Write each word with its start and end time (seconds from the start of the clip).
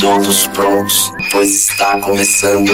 Todos 0.00 0.46
prontos, 0.46 1.12
pois 1.30 1.68
está 1.68 2.00
começando. 2.00 2.72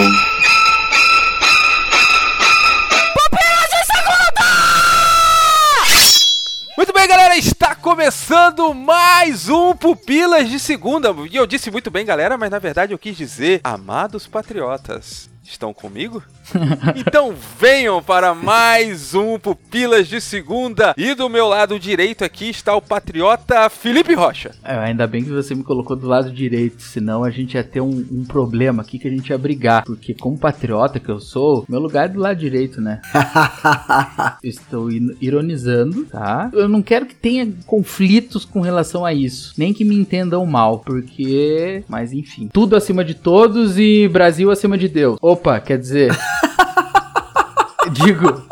Muito 6.76 6.92
bem, 6.92 7.08
galera, 7.08 7.36
está 7.36 7.74
começando 7.74 8.72
mais 8.72 9.48
um 9.48 9.74
Pupilas 9.74 10.48
de 10.48 10.60
Segunda. 10.60 11.12
E 11.28 11.34
eu 11.34 11.48
disse 11.48 11.68
muito 11.68 11.90
bem, 11.90 12.06
galera, 12.06 12.38
mas 12.38 12.48
na 12.48 12.60
verdade 12.60 12.92
eu 12.92 12.98
quis 12.98 13.16
dizer 13.16 13.60
amados 13.64 14.28
patriotas. 14.28 15.28
Estão 15.46 15.72
comigo? 15.72 16.22
então 16.96 17.34
venham 17.58 18.02
para 18.02 18.34
mais 18.34 19.14
um 19.14 19.38
Pupilas 19.38 20.08
de 20.08 20.20
Segunda. 20.20 20.92
E 20.96 21.14
do 21.14 21.28
meu 21.28 21.46
lado 21.46 21.78
direito 21.78 22.24
aqui 22.24 22.50
está 22.50 22.74
o 22.74 22.82
patriota 22.82 23.70
Felipe 23.70 24.12
Rocha. 24.14 24.50
É, 24.64 24.76
ainda 24.76 25.06
bem 25.06 25.22
que 25.22 25.30
você 25.30 25.54
me 25.54 25.62
colocou 25.62 25.96
do 25.96 26.06
lado 26.06 26.32
direito, 26.32 26.82
senão 26.82 27.22
a 27.22 27.30
gente 27.30 27.54
ia 27.54 27.62
ter 27.62 27.80
um, 27.80 28.06
um 28.10 28.24
problema 28.24 28.82
aqui 28.82 28.98
que 28.98 29.06
a 29.06 29.10
gente 29.10 29.30
ia 29.30 29.38
brigar. 29.38 29.84
Porque, 29.84 30.14
como 30.14 30.36
patriota 30.36 30.98
que 30.98 31.08
eu 31.08 31.20
sou, 31.20 31.64
meu 31.68 31.80
lugar 31.80 32.06
é 32.06 32.08
do 32.08 32.20
lado 32.20 32.38
direito, 32.38 32.80
né? 32.80 33.00
Estou 34.42 34.90
ironizando, 34.90 36.04
tá? 36.06 36.50
Eu 36.52 36.68
não 36.68 36.82
quero 36.82 37.06
que 37.06 37.14
tenha 37.14 37.48
conflitos 37.66 38.44
com 38.44 38.60
relação 38.60 39.04
a 39.04 39.14
isso, 39.14 39.54
nem 39.56 39.72
que 39.72 39.84
me 39.84 39.96
entendam 39.96 40.44
mal, 40.44 40.80
porque. 40.80 41.84
Mas 41.88 42.12
enfim, 42.12 42.48
tudo 42.52 42.74
acima 42.74 43.04
de 43.04 43.14
todos 43.14 43.78
e 43.78 44.08
Brasil 44.08 44.50
acima 44.50 44.76
de 44.76 44.88
Deus. 44.88 45.18
Opa, 45.36 45.60
quer 45.60 45.78
dizer. 45.78 46.10
Digo. 47.92 48.42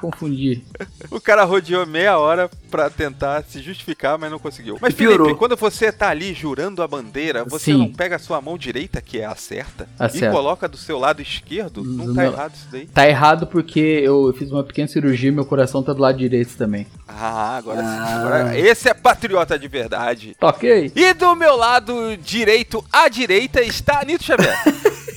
Confundi. 0.00 0.62
O 1.10 1.20
cara 1.20 1.42
rodeou 1.42 1.84
meia 1.84 2.16
hora 2.18 2.48
pra 2.70 2.88
tentar 2.88 3.42
se 3.42 3.60
justificar, 3.60 4.16
mas 4.16 4.30
não 4.30 4.38
conseguiu. 4.38 4.78
Mas 4.80 4.94
E 4.94 4.96
piorou. 4.96 5.26
Felipe, 5.26 5.38
quando 5.40 5.56
você 5.56 5.90
tá 5.90 6.08
ali 6.10 6.32
jurando 6.32 6.84
a 6.84 6.86
bandeira, 6.86 7.44
você 7.44 7.72
Sim. 7.72 7.78
não 7.78 7.92
pega 7.92 8.14
a 8.14 8.18
sua 8.20 8.40
mão 8.40 8.56
direita, 8.56 9.00
que 9.00 9.18
é 9.18 9.24
a 9.24 9.34
certa, 9.34 9.88
A 9.98 10.06
e 10.06 10.20
coloca 10.30 10.68
do 10.68 10.76
seu 10.76 11.00
lado 11.00 11.20
esquerdo? 11.20 11.82
Não 11.82 12.06
Do 12.06 12.14
tá 12.14 12.22
meu- 12.22 12.32
errado 12.32 12.54
isso 12.54 12.68
daí? 12.70 12.86
Tá 12.86 13.08
errado 13.08 13.48
porque 13.48 13.80
eu 13.80 14.32
fiz 14.38 14.52
uma 14.52 14.62
pequena 14.62 14.86
cirurgia 14.86 15.30
e 15.30 15.32
meu 15.32 15.44
coração 15.44 15.82
tá 15.82 15.92
do 15.92 16.00
lado 16.00 16.16
direito 16.18 16.56
também. 16.56 16.86
Ah, 17.08 17.56
agora 17.56 17.80
sim. 17.80 17.86
Ah. 17.88 18.16
Agora, 18.20 18.58
esse 18.58 18.88
é 18.88 18.94
patriota 18.94 19.58
de 19.58 19.66
verdade. 19.66 20.36
Ok? 20.40 20.92
E 20.94 21.12
do 21.14 21.34
meu 21.34 21.56
lado 21.56 22.16
direito, 22.18 22.84
à 22.92 23.08
direita, 23.08 23.62
está 23.62 24.04
Nito 24.04 24.22
Xavier. 24.22 24.56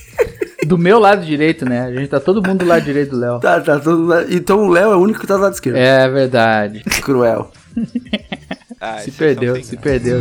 Do 0.72 0.78
meu 0.78 0.98
lado 0.98 1.22
direito, 1.22 1.66
né? 1.66 1.82
A 1.82 1.92
gente 1.92 2.08
tá 2.08 2.18
todo 2.18 2.42
mundo 2.42 2.60
do 2.60 2.64
lado 2.64 2.82
direito 2.82 3.10
do 3.10 3.18
Léo. 3.18 3.40
Tá, 3.40 3.60
tá 3.60 3.78
todo 3.78 4.10
Então 4.30 4.68
o 4.68 4.70
Léo 4.70 4.92
é 4.92 4.96
o 4.96 5.00
único 5.00 5.20
que 5.20 5.26
tá 5.26 5.36
do 5.36 5.42
lado 5.42 5.52
esquerdo. 5.52 5.76
É 5.76 6.08
verdade. 6.08 6.82
Cruel. 7.02 7.50
Ah, 8.80 8.98
Se 9.00 9.10
perdeu, 9.10 9.62
se 9.62 9.76
perdeu. 9.76 10.18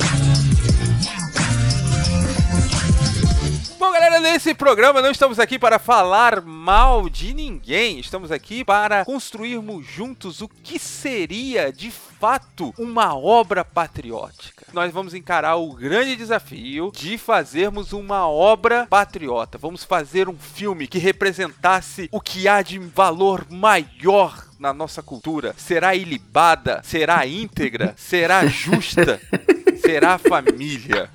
Galera, 4.02 4.20
nesse 4.20 4.56
programa 4.56 5.00
não 5.00 5.12
estamos 5.12 5.38
aqui 5.38 5.60
para 5.60 5.78
falar 5.78 6.42
mal 6.42 7.08
de 7.08 7.36
ninguém. 7.36 8.00
Estamos 8.00 8.32
aqui 8.32 8.66
para 8.66 9.06
construirmos 9.06 9.86
juntos 9.86 10.42
o 10.42 10.48
que 10.48 10.80
seria, 10.80 11.72
de 11.72 11.92
fato, 11.92 12.74
uma 12.80 13.16
obra 13.16 13.64
patriótica. 13.64 14.66
Nós 14.74 14.92
vamos 14.92 15.14
encarar 15.14 15.58
o 15.58 15.74
grande 15.74 16.16
desafio 16.16 16.92
de 16.96 17.16
fazermos 17.16 17.94
uma 17.94 18.28
obra 18.28 18.88
patriota. 18.90 19.60
Vamos 19.60 19.84
fazer 19.84 20.28
um 20.28 20.38
filme 20.38 20.88
que 20.88 20.98
representasse 20.98 22.10
o 22.12 22.20
que 22.20 22.48
há 22.48 22.64
de 22.64 22.80
valor 22.80 23.46
maior 23.52 24.48
na 24.60 24.74
nossa 24.74 25.04
cultura. 25.04 25.54
Será 25.56 25.94
ilibada? 25.94 26.82
Será 26.84 27.28
íntegra? 27.28 27.94
Será 27.96 28.48
justa? 28.48 29.22
Será 29.80 30.18
família? 30.18 31.08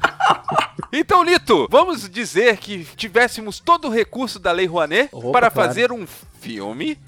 Então, 0.92 1.22
Lito, 1.22 1.66
vamos 1.70 2.08
dizer 2.08 2.56
que 2.58 2.84
tivéssemos 2.96 3.60
todo 3.60 3.88
o 3.88 3.90
recurso 3.90 4.38
da 4.38 4.52
Lei 4.52 4.66
Rouanet 4.66 5.08
Opa, 5.12 5.32
para 5.32 5.50
claro. 5.50 5.68
fazer 5.68 5.92
um 5.92 6.06
filme 6.40 6.98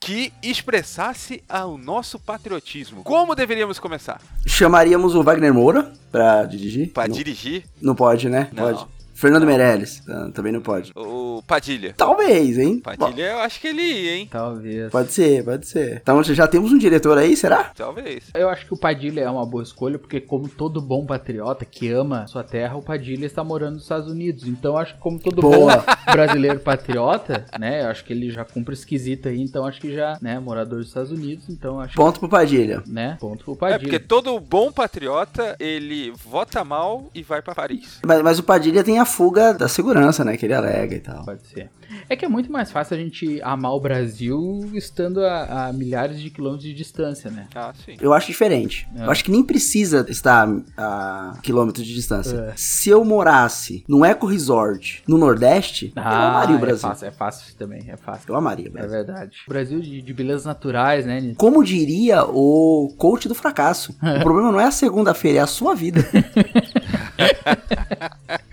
que 0.00 0.32
expressasse 0.42 1.42
o 1.66 1.76
nosso 1.76 2.18
patriotismo. 2.18 3.02
Como 3.02 3.34
deveríamos 3.34 3.78
começar? 3.78 4.20
Chamaríamos 4.46 5.14
o 5.14 5.22
Wagner 5.22 5.52
Moura 5.52 5.92
pra 6.10 6.44
dirigir. 6.44 6.92
Para 6.92 7.08
dirigir 7.08 7.64
não 7.80 7.94
pode, 7.94 8.28
né? 8.28 8.48
Não. 8.52 8.64
Pode. 8.64 8.97
Fernando 9.18 9.44
Meirelles. 9.44 10.00
ah, 10.08 10.30
também 10.32 10.52
não 10.52 10.60
pode. 10.60 10.92
o 10.94 11.42
Padilha. 11.44 11.92
Talvez, 11.96 12.56
hein? 12.56 12.78
Padilha, 12.78 13.32
eu 13.32 13.38
acho 13.40 13.60
que 13.60 13.66
ele 13.66 13.82
ia, 13.82 14.16
hein? 14.16 14.28
Talvez. 14.30 14.84
Bom, 14.84 14.90
pode 14.90 15.12
ser, 15.12 15.44
pode 15.44 15.66
ser. 15.66 15.98
Então 16.00 16.22
já 16.22 16.46
temos 16.46 16.70
um 16.70 16.78
diretor 16.78 17.18
aí, 17.18 17.36
será? 17.36 17.72
Talvez. 17.76 18.24
Eu 18.32 18.48
acho 18.48 18.64
que 18.64 18.74
o 18.74 18.76
Padilha 18.76 19.22
é 19.22 19.30
uma 19.30 19.44
boa 19.44 19.64
escolha, 19.64 19.98
porque 19.98 20.20
como 20.20 20.48
todo 20.48 20.80
bom 20.80 21.04
patriota 21.04 21.64
que 21.64 21.90
ama 21.90 22.28
sua 22.28 22.44
terra, 22.44 22.76
o 22.76 22.82
Padilha 22.82 23.26
está 23.26 23.42
morando 23.42 23.74
nos 23.74 23.82
Estados 23.82 24.08
Unidos. 24.10 24.44
Então 24.46 24.74
eu 24.74 24.78
acho 24.78 24.94
que 24.94 25.00
como 25.00 25.18
todo 25.18 25.40
Boa. 25.42 25.76
bom 25.78 25.82
brasileiro 26.12 26.60
patriota, 26.60 27.44
né? 27.58 27.82
Eu 27.82 27.88
acho 27.88 28.04
que 28.04 28.12
ele 28.12 28.30
já 28.30 28.44
cumpre 28.44 28.74
esquisito 28.74 29.28
aí, 29.28 29.40
então 29.40 29.66
acho 29.66 29.80
que 29.80 29.92
já, 29.92 30.16
né, 30.22 30.38
morador 30.38 30.78
dos 30.78 30.88
Estados 30.88 31.10
Unidos, 31.10 31.48
então 31.48 31.80
acho 31.80 31.94
Ponto 31.96 32.20
pro 32.20 32.28
Padilha. 32.28 32.82
que, 32.82 32.90
né, 32.90 33.16
ponto 33.20 33.44
pro 33.44 33.54
É 33.54 33.56
Padilha. 33.56 33.78
porque 33.80 33.98
todo 33.98 34.38
bom 34.38 34.70
patriota, 34.70 35.56
ele 35.58 36.12
vota 36.12 36.64
mal 36.64 37.10
e 37.14 37.22
vai 37.22 37.42
para 37.42 37.54
Paris. 37.54 37.98
Mas, 38.06 38.22
mas 38.22 38.38
o 38.38 38.42
Padilha 38.42 38.84
tem 38.84 38.98
a 38.98 39.07
fuga 39.08 39.52
da 39.52 39.66
segurança, 39.66 40.24
né? 40.24 40.36
Que 40.36 40.46
ele 40.46 40.54
alega 40.54 40.94
e 40.94 41.00
tal. 41.00 41.24
Pode 41.24 41.44
ser. 41.48 41.68
É 42.08 42.14
que 42.14 42.24
é 42.24 42.28
muito 42.28 42.52
mais 42.52 42.70
fácil 42.70 42.96
a 42.96 43.00
gente 43.00 43.40
amar 43.42 43.72
o 43.74 43.80
Brasil 43.80 44.70
estando 44.74 45.24
a, 45.24 45.68
a 45.68 45.72
milhares 45.72 46.20
de 46.20 46.28
quilômetros 46.30 46.68
de 46.68 46.74
distância, 46.74 47.30
né? 47.30 47.46
Ah, 47.54 47.72
sim. 47.84 47.96
Eu 48.00 48.12
acho 48.12 48.26
diferente. 48.26 48.86
É. 48.94 49.04
Eu 49.06 49.10
acho 49.10 49.24
que 49.24 49.30
nem 49.30 49.42
precisa 49.42 50.04
estar 50.08 50.46
a 50.76 51.38
quilômetros 51.42 51.86
de 51.86 51.94
distância. 51.94 52.36
É. 52.36 52.52
Se 52.56 52.90
eu 52.90 53.04
morasse 53.04 53.84
num 53.88 54.04
eco 54.04 54.26
resort 54.26 55.02
no 55.08 55.16
Nordeste, 55.16 55.92
eu 55.96 56.02
amaria 56.02 56.56
o 56.56 56.58
é 56.58 56.60
Brasil. 56.60 56.88
fácil, 56.88 57.08
é 57.08 57.10
fácil 57.10 57.56
também, 57.56 57.84
é 57.88 57.96
fácil. 57.96 58.24
Eu 58.28 58.36
amaria 58.36 58.66
o 58.66 58.68
É 58.68 58.72
Brasil. 58.72 58.90
verdade. 58.90 59.36
Brasil 59.48 59.80
de, 59.80 60.02
de 60.02 60.12
belezas 60.12 60.44
naturais, 60.44 61.06
né? 61.06 61.32
Como 61.38 61.64
diria 61.64 62.22
o 62.24 62.92
coach 62.98 63.28
do 63.28 63.34
fracasso, 63.34 63.96
o 64.02 64.22
problema 64.22 64.52
não 64.52 64.60
é 64.60 64.66
a 64.66 64.70
segunda-feira, 64.70 65.38
é 65.38 65.42
a 65.42 65.46
sua 65.46 65.74
vida. 65.74 66.04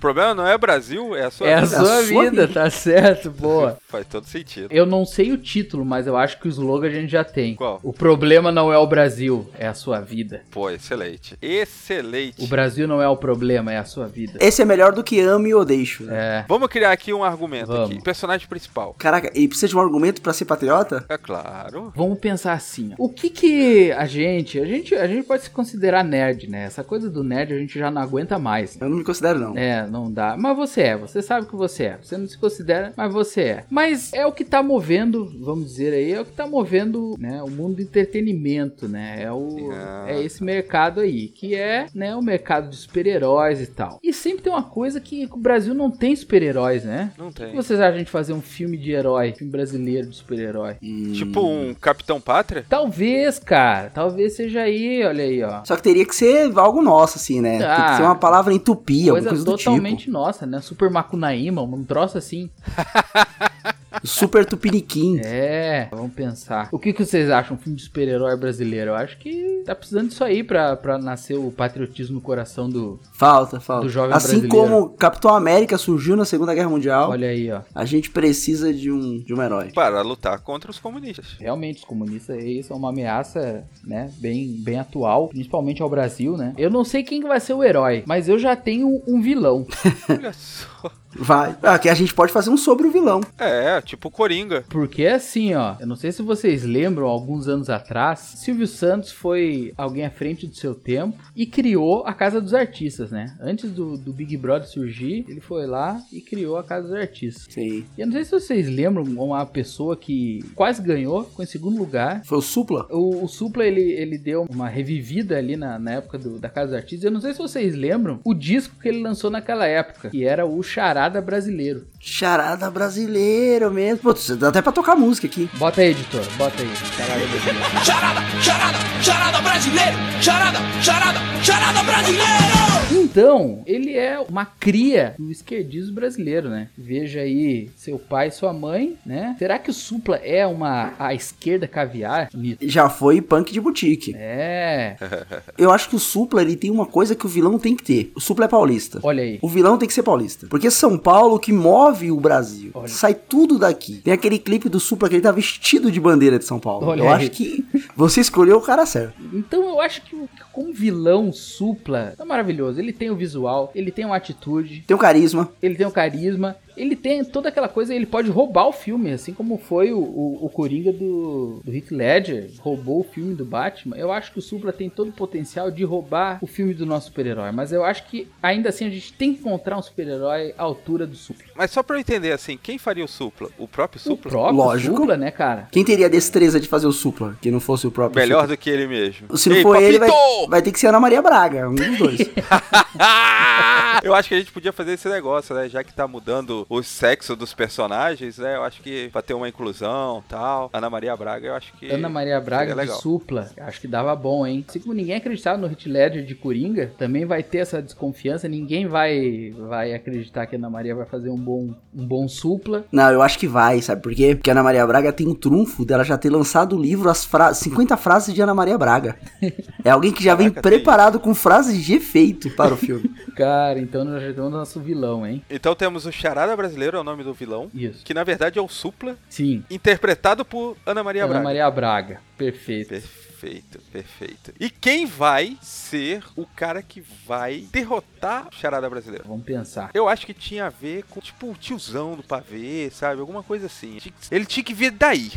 O 0.00 0.08
problema 0.10 0.34
não 0.34 0.46
é 0.46 0.54
o 0.54 0.58
Brasil, 0.58 1.14
é 1.14 1.26
a 1.26 1.30
sua 1.30 1.46
É 1.46 1.56
vida. 1.56 1.66
sua, 1.66 1.78
a 1.82 1.84
sua 1.84 2.02
vida, 2.22 2.48
tá 2.48 2.70
certo, 2.70 3.30
boa. 3.30 3.76
Faz 3.86 4.06
todo 4.06 4.24
sentido. 4.26 4.68
Eu 4.70 4.86
não 4.86 5.04
sei 5.04 5.30
o 5.30 5.36
título, 5.36 5.84
mas 5.84 6.06
eu 6.06 6.16
acho 6.16 6.40
que 6.40 6.48
o 6.48 6.50
slogan 6.50 6.86
a 6.86 6.90
gente 6.90 7.10
já 7.12 7.22
tem. 7.22 7.54
Qual? 7.54 7.78
O 7.82 7.92
problema 7.92 8.50
não 8.50 8.72
é 8.72 8.78
o 8.78 8.86
Brasil, 8.86 9.46
é 9.58 9.66
a 9.66 9.74
sua 9.74 10.00
vida. 10.00 10.40
Pô, 10.50 10.70
excelente. 10.70 11.36
Excelente. 11.42 12.42
O 12.42 12.46
Brasil 12.46 12.88
não 12.88 13.02
é 13.02 13.08
o 13.08 13.16
problema, 13.16 13.72
é 13.72 13.76
a 13.76 13.84
sua 13.84 14.06
vida. 14.06 14.38
Esse 14.40 14.62
é 14.62 14.64
melhor 14.64 14.92
do 14.92 15.04
que 15.04 15.20
ame 15.20 15.52
ou 15.52 15.64
deixo. 15.66 16.08
É. 16.10 16.46
Vamos 16.48 16.68
criar 16.68 16.92
aqui 16.92 17.12
um 17.12 17.22
argumento 17.22 17.66
Vamos. 17.66 17.90
aqui. 17.90 18.02
Personagem 18.02 18.48
principal. 18.48 18.94
Caraca, 18.98 19.30
e 19.34 19.46
precisa 19.46 19.68
de 19.68 19.76
um 19.76 19.80
argumento 19.80 20.22
pra 20.22 20.32
ser 20.32 20.46
patriota? 20.46 21.04
É 21.10 21.18
claro. 21.18 21.92
Vamos 21.94 22.18
pensar 22.18 22.54
assim, 22.54 22.92
ó. 22.98 23.04
o 23.04 23.08
que 23.10 23.28
que 23.28 23.92
a 23.92 24.06
gente, 24.06 24.58
a 24.58 24.64
gente, 24.64 24.94
a 24.94 25.06
gente 25.06 25.26
pode 25.26 25.42
se 25.44 25.50
considerar 25.50 26.02
nerd, 26.02 26.48
né? 26.48 26.64
Essa 26.64 26.82
coisa 26.82 27.10
do 27.10 27.22
nerd 27.22 27.52
a 27.52 27.58
gente 27.58 27.78
já 27.78 27.90
não 27.90 28.00
aguenta 28.00 28.38
mais. 28.38 28.76
né? 28.76 28.86
Eu 28.86 28.90
não 28.90 28.96
me 28.98 29.04
considero, 29.04 29.38
não. 29.38 29.56
É, 29.58 29.86
não 29.90 30.10
dá. 30.10 30.36
Mas 30.38 30.56
você 30.56 30.82
é, 30.82 30.96
você 30.96 31.20
sabe 31.22 31.46
que 31.46 31.56
você 31.56 31.84
é. 31.84 31.98
Você 32.02 32.16
não 32.16 32.26
se 32.26 32.38
considera, 32.38 32.92
mas 32.96 33.12
você 33.12 33.40
é. 33.42 33.64
Mas 33.70 34.12
é 34.12 34.24
o 34.26 34.32
que 34.32 34.44
tá 34.44 34.62
movendo, 34.62 35.30
vamos 35.40 35.66
dizer 35.66 35.92
aí, 35.92 36.12
é 36.12 36.20
o 36.20 36.24
que 36.24 36.32
tá 36.32 36.46
movendo, 36.46 37.14
né, 37.18 37.42
o 37.42 37.50
mundo 37.50 37.76
do 37.76 37.82
entretenimento, 37.82 38.88
né? 38.88 39.22
É 39.22 39.32
o 39.32 39.70
Ah. 39.72 40.04
é 40.08 40.22
esse 40.22 40.42
mercado 40.42 41.00
aí, 41.00 41.28
que 41.28 41.54
é, 41.54 41.86
né, 41.94 42.14
o 42.14 42.22
mercado 42.22 42.68
de 42.70 42.76
super-heróis 42.76 43.60
e 43.60 43.66
tal. 43.66 43.98
E 44.02 44.12
sempre 44.12 44.42
tem 44.42 44.52
uma 44.52 44.62
coisa 44.62 45.00
que 45.00 45.28
o 45.32 45.36
Brasil 45.36 45.74
não 45.74 45.90
tem 45.90 46.14
super-heróis, 46.14 46.84
né? 46.84 47.12
Não 47.18 47.28
O 47.28 47.32
que 47.32 47.42
tem. 47.42 47.54
vocês 47.54 47.80
acham 47.80 48.02
de 48.02 48.10
fazer 48.10 48.32
um 48.32 48.40
filme 48.40 48.76
de 48.76 48.92
herói, 48.92 49.32
filme 49.32 49.50
brasileiro 49.52 50.08
de 50.08 50.16
super-herói? 50.16 50.76
Hum. 50.82 51.12
Tipo 51.14 51.40
um 51.42 51.74
Capitão 51.74 52.20
Pátria? 52.20 52.64
Talvez, 52.68 53.38
cara, 53.38 53.90
talvez 53.90 54.34
seja 54.34 54.62
aí, 54.62 55.04
olha 55.04 55.24
aí, 55.24 55.42
ó. 55.42 55.64
Só 55.64 55.76
que 55.76 55.82
teria 55.82 56.04
que 56.04 56.14
ser 56.14 56.50
algo 56.58 56.82
nosso, 56.82 57.16
assim, 57.18 57.40
né? 57.40 57.58
Tem 57.58 57.66
Ah. 57.66 57.90
que 57.90 57.96
ser 57.96 58.02
uma 58.02 58.14
palavra 58.14 58.52
em 58.52 58.58
tupi, 58.58 59.08
alguma 59.08 59.14
Coisa 59.14 59.28
coisa 59.30 59.44
do 59.44 59.50
totalmente 59.80 60.00
tipo. 60.00 60.12
nossa, 60.12 60.46
né? 60.46 60.60
Super 60.60 60.90
Macunaíma, 60.90 61.62
um 61.62 61.84
troço 61.84 62.18
assim. 62.18 62.50
Super 64.04 64.44
tupiniquim. 64.44 65.20
É, 65.24 65.88
vamos 65.90 66.12
pensar. 66.12 66.68
O 66.72 66.78
que, 66.78 66.92
que 66.92 67.04
vocês 67.04 67.30
acham? 67.30 67.56
Um 67.56 67.58
filme 67.60 67.76
de 67.76 67.84
super-herói 67.84 68.36
brasileiro? 68.36 68.90
Eu 68.90 68.94
acho 68.94 69.18
que 69.18 69.62
tá 69.64 69.74
precisando 69.74 70.08
disso 70.08 70.24
aí 70.24 70.42
pra, 70.42 70.76
pra 70.76 70.98
nascer 70.98 71.36
o 71.38 71.50
patriotismo 71.50 72.16
no 72.16 72.20
coração 72.20 72.68
do. 72.68 72.98
Falta, 73.12 73.60
falta. 73.60 73.86
Do 73.86 73.90
jovem 73.90 74.14
assim 74.14 74.40
brasileiro. 74.40 74.68
como 74.70 74.90
Capitão 74.90 75.34
América 75.34 75.76
surgiu 75.78 76.16
na 76.16 76.24
Segunda 76.24 76.54
Guerra 76.54 76.68
Mundial, 76.68 77.10
Olha 77.10 77.28
aí, 77.28 77.50
ó. 77.50 77.60
a 77.74 77.84
gente 77.84 78.10
precisa 78.10 78.72
de 78.72 78.90
um, 78.90 79.18
de 79.18 79.34
um 79.34 79.42
herói. 79.42 79.70
Para 79.72 80.00
lutar 80.02 80.40
contra 80.40 80.70
os 80.70 80.78
comunistas. 80.78 81.36
Realmente, 81.38 81.78
os 81.78 81.84
comunistas 81.84 82.36
aí 82.36 82.62
são 82.62 82.76
uma 82.76 82.90
ameaça, 82.90 83.64
né? 83.84 84.10
Bem, 84.18 84.56
bem 84.60 84.78
atual, 84.78 85.28
principalmente 85.28 85.82
ao 85.82 85.90
Brasil, 85.90 86.36
né? 86.36 86.54
Eu 86.56 86.70
não 86.70 86.84
sei 86.84 87.02
quem 87.02 87.20
que 87.20 87.28
vai 87.28 87.40
ser 87.40 87.54
o 87.54 87.62
herói, 87.62 88.02
mas 88.06 88.28
eu 88.28 88.38
já 88.38 88.56
tenho 88.56 89.02
um 89.06 89.20
vilão. 89.20 89.66
Olha 90.08 90.32
só. 90.32 90.90
Vai. 91.14 91.56
Aqui 91.62 91.88
a 91.88 91.94
gente 91.94 92.14
pode 92.14 92.32
fazer 92.32 92.50
um 92.50 92.56
sobre 92.56 92.86
o 92.86 92.90
vilão. 92.90 93.20
É, 93.38 93.80
tipo 93.80 94.10
Coringa. 94.10 94.64
Porque 94.68 95.06
assim, 95.06 95.54
ó, 95.54 95.74
eu 95.80 95.86
não 95.86 95.96
sei 95.96 96.12
se 96.12 96.22
vocês 96.22 96.64
lembram, 96.64 97.06
alguns 97.06 97.48
anos 97.48 97.68
atrás, 97.70 98.18
Silvio 98.36 98.66
Santos 98.66 99.10
foi 99.10 99.72
alguém 99.76 100.04
à 100.04 100.10
frente 100.10 100.46
do 100.46 100.54
seu 100.54 100.74
tempo 100.74 101.18
e 101.34 101.46
criou 101.46 102.04
a 102.06 102.12
Casa 102.12 102.40
dos 102.40 102.54
Artistas, 102.54 103.10
né? 103.10 103.34
Antes 103.40 103.70
do, 103.70 103.96
do 103.96 104.12
Big 104.12 104.36
Brother 104.36 104.68
surgir, 104.68 105.24
ele 105.28 105.40
foi 105.40 105.66
lá 105.66 106.00
e 106.12 106.20
criou 106.20 106.56
a 106.56 106.64
Casa 106.64 106.88
dos 106.88 106.96
Artistas. 106.96 107.52
Sim. 107.52 107.84
E 107.96 108.00
eu 108.00 108.06
não 108.06 108.12
sei 108.12 108.24
se 108.24 108.30
vocês 108.30 108.68
lembram 108.68 109.02
uma 109.04 109.44
pessoa 109.46 109.96
que 109.96 110.44
quase 110.54 110.80
ganhou, 110.82 111.24
ficou 111.24 111.42
em 111.42 111.48
segundo 111.48 111.78
lugar. 111.78 112.22
Foi 112.24 112.38
o 112.38 112.42
Supla? 112.42 112.86
O, 112.90 113.24
o 113.24 113.28
Supla, 113.28 113.64
ele, 113.64 113.80
ele 113.92 114.16
deu 114.18 114.46
uma 114.50 114.68
revivida 114.68 115.36
ali 115.36 115.56
na, 115.56 115.78
na 115.78 115.92
época 115.92 116.18
do- 116.18 116.38
da 116.38 116.48
Casa 116.48 116.68
dos 116.68 116.76
Artistas. 116.76 117.04
Eu 117.04 117.10
não 117.10 117.20
sei 117.20 117.32
se 117.32 117.38
vocês 117.38 117.74
lembram 117.74 118.20
o 118.24 118.34
disco 118.34 118.74
que 118.80 118.88
ele 118.88 119.00
lançou 119.02 119.30
naquela 119.30 119.66
época, 119.66 120.10
que 120.10 120.24
era 120.24 120.46
o 120.46 120.62
Charada 121.00 121.22
Brasileiro. 121.22 121.86
Charada 122.02 122.70
brasileiro 122.70 123.70
mesmo. 123.70 123.98
Putz, 123.98 124.30
dá 124.30 124.48
até 124.48 124.62
pra 124.62 124.72
tocar 124.72 124.96
música 124.96 125.26
aqui. 125.26 125.50
Bota 125.54 125.82
aí, 125.82 125.90
editor, 125.90 126.24
bota 126.38 126.62
aí. 126.62 126.70
Charada 126.96 127.26
Brasileiro. 127.26 127.84
Charada, 127.84 128.20
charada, 128.42 128.78
charada 129.02 129.40
brasileiro! 129.42 129.96
Charada, 130.22 130.58
charada, 130.82 131.18
charada 131.42 131.82
brasileiro! 131.82 132.70
Então, 132.92 133.62
ele 133.66 133.96
é 133.96 134.18
uma 134.20 134.44
cria 134.46 135.14
do 135.18 135.30
esquerdismo 135.30 135.94
brasileiro, 135.94 136.48
né? 136.48 136.68
Veja 136.76 137.20
aí 137.20 137.70
seu 137.76 137.98
pai 137.98 138.28
e 138.28 138.30
sua 138.30 138.52
mãe, 138.52 138.96
né? 139.04 139.36
Será 139.38 139.58
que 139.58 139.70
o 139.70 139.74
Supla 139.74 140.16
é 140.16 140.46
uma 140.46 140.92
a 140.98 141.12
esquerda 141.14 141.66
caviar? 141.68 142.28
Já 142.62 142.88
foi 142.88 143.20
punk 143.20 143.52
de 143.52 143.60
boutique. 143.60 144.14
É, 144.16 144.96
Eu 145.58 145.70
acho 145.70 145.88
que 145.88 145.96
o 145.96 146.00
Supla, 146.00 146.40
ele 146.42 146.56
tem 146.56 146.70
uma 146.70 146.86
coisa 146.86 147.14
que 147.14 147.26
o 147.26 147.28
vilão 147.28 147.58
tem 147.58 147.76
que 147.76 147.82
ter. 147.82 148.12
O 148.14 148.20
Supla 148.20 148.46
é 148.46 148.48
paulista. 148.48 149.00
olha 149.02 149.22
aí. 149.22 149.38
O 149.42 149.48
vilão 149.48 149.76
tem 149.76 149.86
que 149.88 149.94
ser 149.94 150.02
paulista. 150.02 150.46
Porque 150.48 150.70
São 150.70 150.96
Paulo 150.96 151.38
que 151.38 151.52
move 151.52 151.89
o 152.16 152.20
Brasil. 152.20 152.70
Olha. 152.74 152.88
Sai 152.88 153.14
tudo 153.14 153.58
daqui. 153.58 153.96
Tem 154.04 154.12
aquele 154.12 154.38
clipe 154.38 154.68
do 154.68 154.78
Supla 154.80 155.08
que 155.08 155.14
ele 155.16 155.22
tá 155.22 155.32
vestido 155.32 155.90
de 155.90 156.00
bandeira 156.00 156.38
de 156.38 156.44
São 156.44 156.58
Paulo. 156.60 156.86
Olha 156.86 157.00
eu 157.02 157.08
aí. 157.08 157.14
acho 157.26 157.30
que 157.30 157.64
você 157.96 158.20
escolheu 158.20 158.58
o 158.58 158.62
cara 158.62 158.84
certo. 158.86 159.14
Então 159.32 159.62
eu 159.68 159.80
acho 159.80 160.02
que 160.02 160.16
como 160.52 160.72
vilão 160.72 161.32
Supla 161.32 162.14
é 162.18 162.24
maravilhoso. 162.24 162.78
Ele 162.80 162.92
tem 162.92 163.10
o 163.10 163.16
visual, 163.16 163.70
ele 163.74 163.90
tem 163.90 164.04
uma 164.04 164.16
atitude, 164.16 164.84
Tem 164.86 164.94
o 164.94 164.98
carisma. 165.00 165.50
ele 165.62 165.74
tem 165.74 165.86
o 165.86 165.90
carisma, 165.90 166.56
ele 166.80 166.96
tem 166.96 167.22
toda 167.24 167.48
aquela 167.48 167.68
coisa, 167.68 167.94
ele 167.94 168.06
pode 168.06 168.30
roubar 168.30 168.66
o 168.66 168.72
filme, 168.72 169.12
assim 169.12 169.32
como 169.34 169.58
foi 169.58 169.92
o, 169.92 169.98
o, 169.98 170.38
o 170.46 170.48
Coringa 170.48 170.92
do, 170.92 171.60
do 171.64 171.74
Heath 171.74 171.90
Ledger, 171.90 172.50
roubou 172.60 173.00
o 173.00 173.04
filme 173.04 173.34
do 173.34 173.44
Batman. 173.44 173.96
Eu 173.96 174.10
acho 174.10 174.32
que 174.32 174.38
o 174.38 174.42
Supla 174.42 174.72
tem 174.72 174.88
todo 174.88 175.08
o 175.08 175.12
potencial 175.12 175.70
de 175.70 175.84
roubar 175.84 176.38
o 176.40 176.46
filme 176.46 176.72
do 176.72 176.86
nosso 176.86 177.06
super-herói, 177.08 177.50
mas 177.52 177.72
eu 177.72 177.84
acho 177.84 178.06
que 178.06 178.26
ainda 178.42 178.68
assim 178.70 178.86
a 178.86 178.90
gente 178.90 179.12
tem 179.12 179.34
que 179.34 179.40
encontrar 179.40 179.76
um 179.76 179.82
super-herói 179.82 180.54
à 180.56 180.62
altura 180.62 181.06
do 181.06 181.16
Supla. 181.16 181.44
Mas 181.54 181.70
só 181.70 181.82
pra 181.82 181.96
eu 181.96 182.00
entender 182.00 182.32
assim, 182.32 182.58
quem 182.60 182.78
faria 182.78 183.04
o 183.04 183.08
Supla? 183.08 183.48
O 183.58 183.68
próprio 183.68 183.98
O 184.00 184.02
Supla? 184.02 184.30
próprio 184.30 184.56
Lógico. 184.56 184.96
Supla, 184.96 185.16
né, 185.16 185.30
cara? 185.30 185.68
Quem 185.70 185.84
teria 185.84 186.06
a 186.06 186.08
destreza 186.10 186.58
de 186.58 186.66
fazer 186.68 186.86
o 186.86 186.92
Supla, 186.92 187.36
que 187.40 187.50
não 187.50 187.60
fosse 187.60 187.86
o 187.86 187.90
próprio 187.90 188.20
Melhor 188.22 188.42
Supla? 188.42 188.56
do 188.56 188.58
que 188.60 188.70
ele 188.70 188.86
mesmo. 188.86 189.36
Se 189.36 189.48
não 189.48 189.56
Ei, 189.56 189.62
for 189.62 189.76
ele, 189.82 189.98
vai, 189.98 190.08
papito! 190.08 190.50
vai 190.50 190.62
ter 190.62 190.72
que 190.72 190.78
ser 190.80 190.86
Ana 190.86 191.00
Maria 191.00 191.20
Braga, 191.20 191.68
um 191.68 191.74
dos 191.74 191.98
dois. 191.98 192.20
eu 194.02 194.14
acho 194.14 194.28
que 194.28 194.34
a 194.34 194.38
gente 194.38 194.52
podia 194.52 194.72
fazer 194.72 194.92
esse 194.92 195.08
negócio, 195.08 195.54
né? 195.54 195.68
Já 195.68 195.82
que 195.84 195.92
tá 195.92 196.06
mudando 196.06 196.66
o 196.70 196.84
sexo 196.84 197.34
dos 197.34 197.52
personagens, 197.52 198.38
né? 198.38 198.54
Eu 198.54 198.62
acho 198.62 198.80
que 198.80 199.08
pra 199.08 199.20
ter 199.20 199.34
uma 199.34 199.48
inclusão 199.48 200.22
tal. 200.28 200.70
Ana 200.72 200.88
Maria 200.88 201.16
Braga, 201.16 201.48
eu 201.48 201.54
acho 201.54 201.72
que. 201.72 201.90
Ana 201.90 202.08
Maria 202.08 202.40
Braga 202.40 202.76
seria 202.76 202.92
de. 202.94 203.00
Supla, 203.00 203.50
acho 203.58 203.80
que 203.80 203.88
dava 203.88 204.14
bom, 204.14 204.46
hein? 204.46 204.64
Assim 204.68 204.78
como 204.78 204.94
ninguém 204.94 205.16
acreditava 205.16 205.58
no 205.58 205.66
Hit 205.66 205.88
Ledger 205.88 206.24
de 206.24 206.36
Coringa, 206.36 206.92
também 206.96 207.24
vai 207.24 207.42
ter 207.42 207.58
essa 207.58 207.82
desconfiança, 207.82 208.46
ninguém 208.48 208.86
vai 208.86 209.52
vai 209.58 209.92
acreditar 209.92 210.46
que 210.46 210.54
a 210.54 210.58
Ana 210.58 210.70
Maria 210.70 210.94
vai 210.94 211.06
fazer 211.06 211.28
um 211.28 211.36
bom, 211.36 211.74
um 211.92 212.06
bom 212.06 212.28
Supla. 212.28 212.84
Não, 212.92 213.10
eu 213.10 213.20
acho 213.20 213.36
que 213.36 213.48
vai, 213.48 213.82
sabe 213.82 214.00
por 214.00 214.14
quê? 214.14 214.36
Porque 214.36 214.48
a 214.50 214.52
Ana 214.52 214.62
Maria 214.62 214.86
Braga 214.86 215.12
tem 215.12 215.26
um 215.26 215.34
trunfo 215.34 215.84
dela 215.84 216.04
já 216.04 216.16
ter 216.16 216.30
lançado 216.30 216.76
o 216.76 216.80
livro 216.80 217.10
as 217.10 217.24
fra 217.24 217.52
50 217.52 217.96
frases 217.96 218.32
de 218.32 218.40
Ana 218.40 218.54
Maria 218.54 218.78
Braga. 218.78 219.16
É 219.82 219.90
alguém 219.90 220.12
que 220.12 220.22
já 220.22 220.34
vem 220.34 220.50
Caraca, 220.50 220.68
tem 220.68 220.78
preparado 220.78 221.18
com 221.18 221.34
frases 221.34 221.82
de 221.82 221.94
efeito 221.94 222.50
para 222.50 222.74
o 222.74 222.76
filme. 222.76 223.10
Cara, 223.34 223.78
então 223.78 224.04
nós 224.04 224.22
já 224.22 224.32
temos 224.32 224.52
nosso 224.52 224.78
vilão, 224.78 225.26
hein? 225.26 225.42
Então 225.48 225.74
temos 225.74 226.04
o 226.04 226.12
Charada 226.12 226.54
Brasileiro, 226.60 226.96
é 226.96 227.00
o 227.00 227.04
nome 227.04 227.22
do 227.24 227.32
vilão. 227.34 227.70
Isso. 227.74 228.04
Que 228.04 228.14
na 228.14 228.24
verdade 228.24 228.58
é 228.58 228.62
o 228.62 228.68
Supla, 228.68 229.16
Sim. 229.28 229.64
interpretado 229.70 230.44
por 230.44 230.76
Ana 230.84 231.02
Maria 231.02 231.24
Ana 231.24 231.30
Braga. 231.30 231.44
Maria 231.44 231.70
Braga. 231.70 232.20
Perfeito. 232.36 232.90
Perfeito, 232.90 233.78
perfeito. 233.90 234.52
E 234.60 234.68
quem 234.68 235.06
vai 235.06 235.56
ser 235.62 236.22
o 236.36 236.44
cara 236.44 236.82
que 236.82 237.02
vai 237.26 237.66
derrotar 237.72 238.48
o 238.48 238.54
Charada 238.54 238.88
Brasileiro? 238.90 239.24
Vamos 239.26 239.46
pensar. 239.46 239.90
Eu 239.94 240.08
acho 240.08 240.26
que 240.26 240.34
tinha 240.34 240.66
a 240.66 240.68
ver 240.68 241.04
com, 241.04 241.20
tipo, 241.20 241.50
o 241.50 241.54
tiozão 241.54 242.14
do 242.16 242.22
pavê, 242.22 242.90
sabe? 242.92 243.18
Alguma 243.18 243.42
coisa 243.42 243.64
assim. 243.64 243.98
Ele 244.30 244.44
tinha 244.44 244.62
que 244.62 244.74
vir 244.74 244.90
daí. 244.90 245.32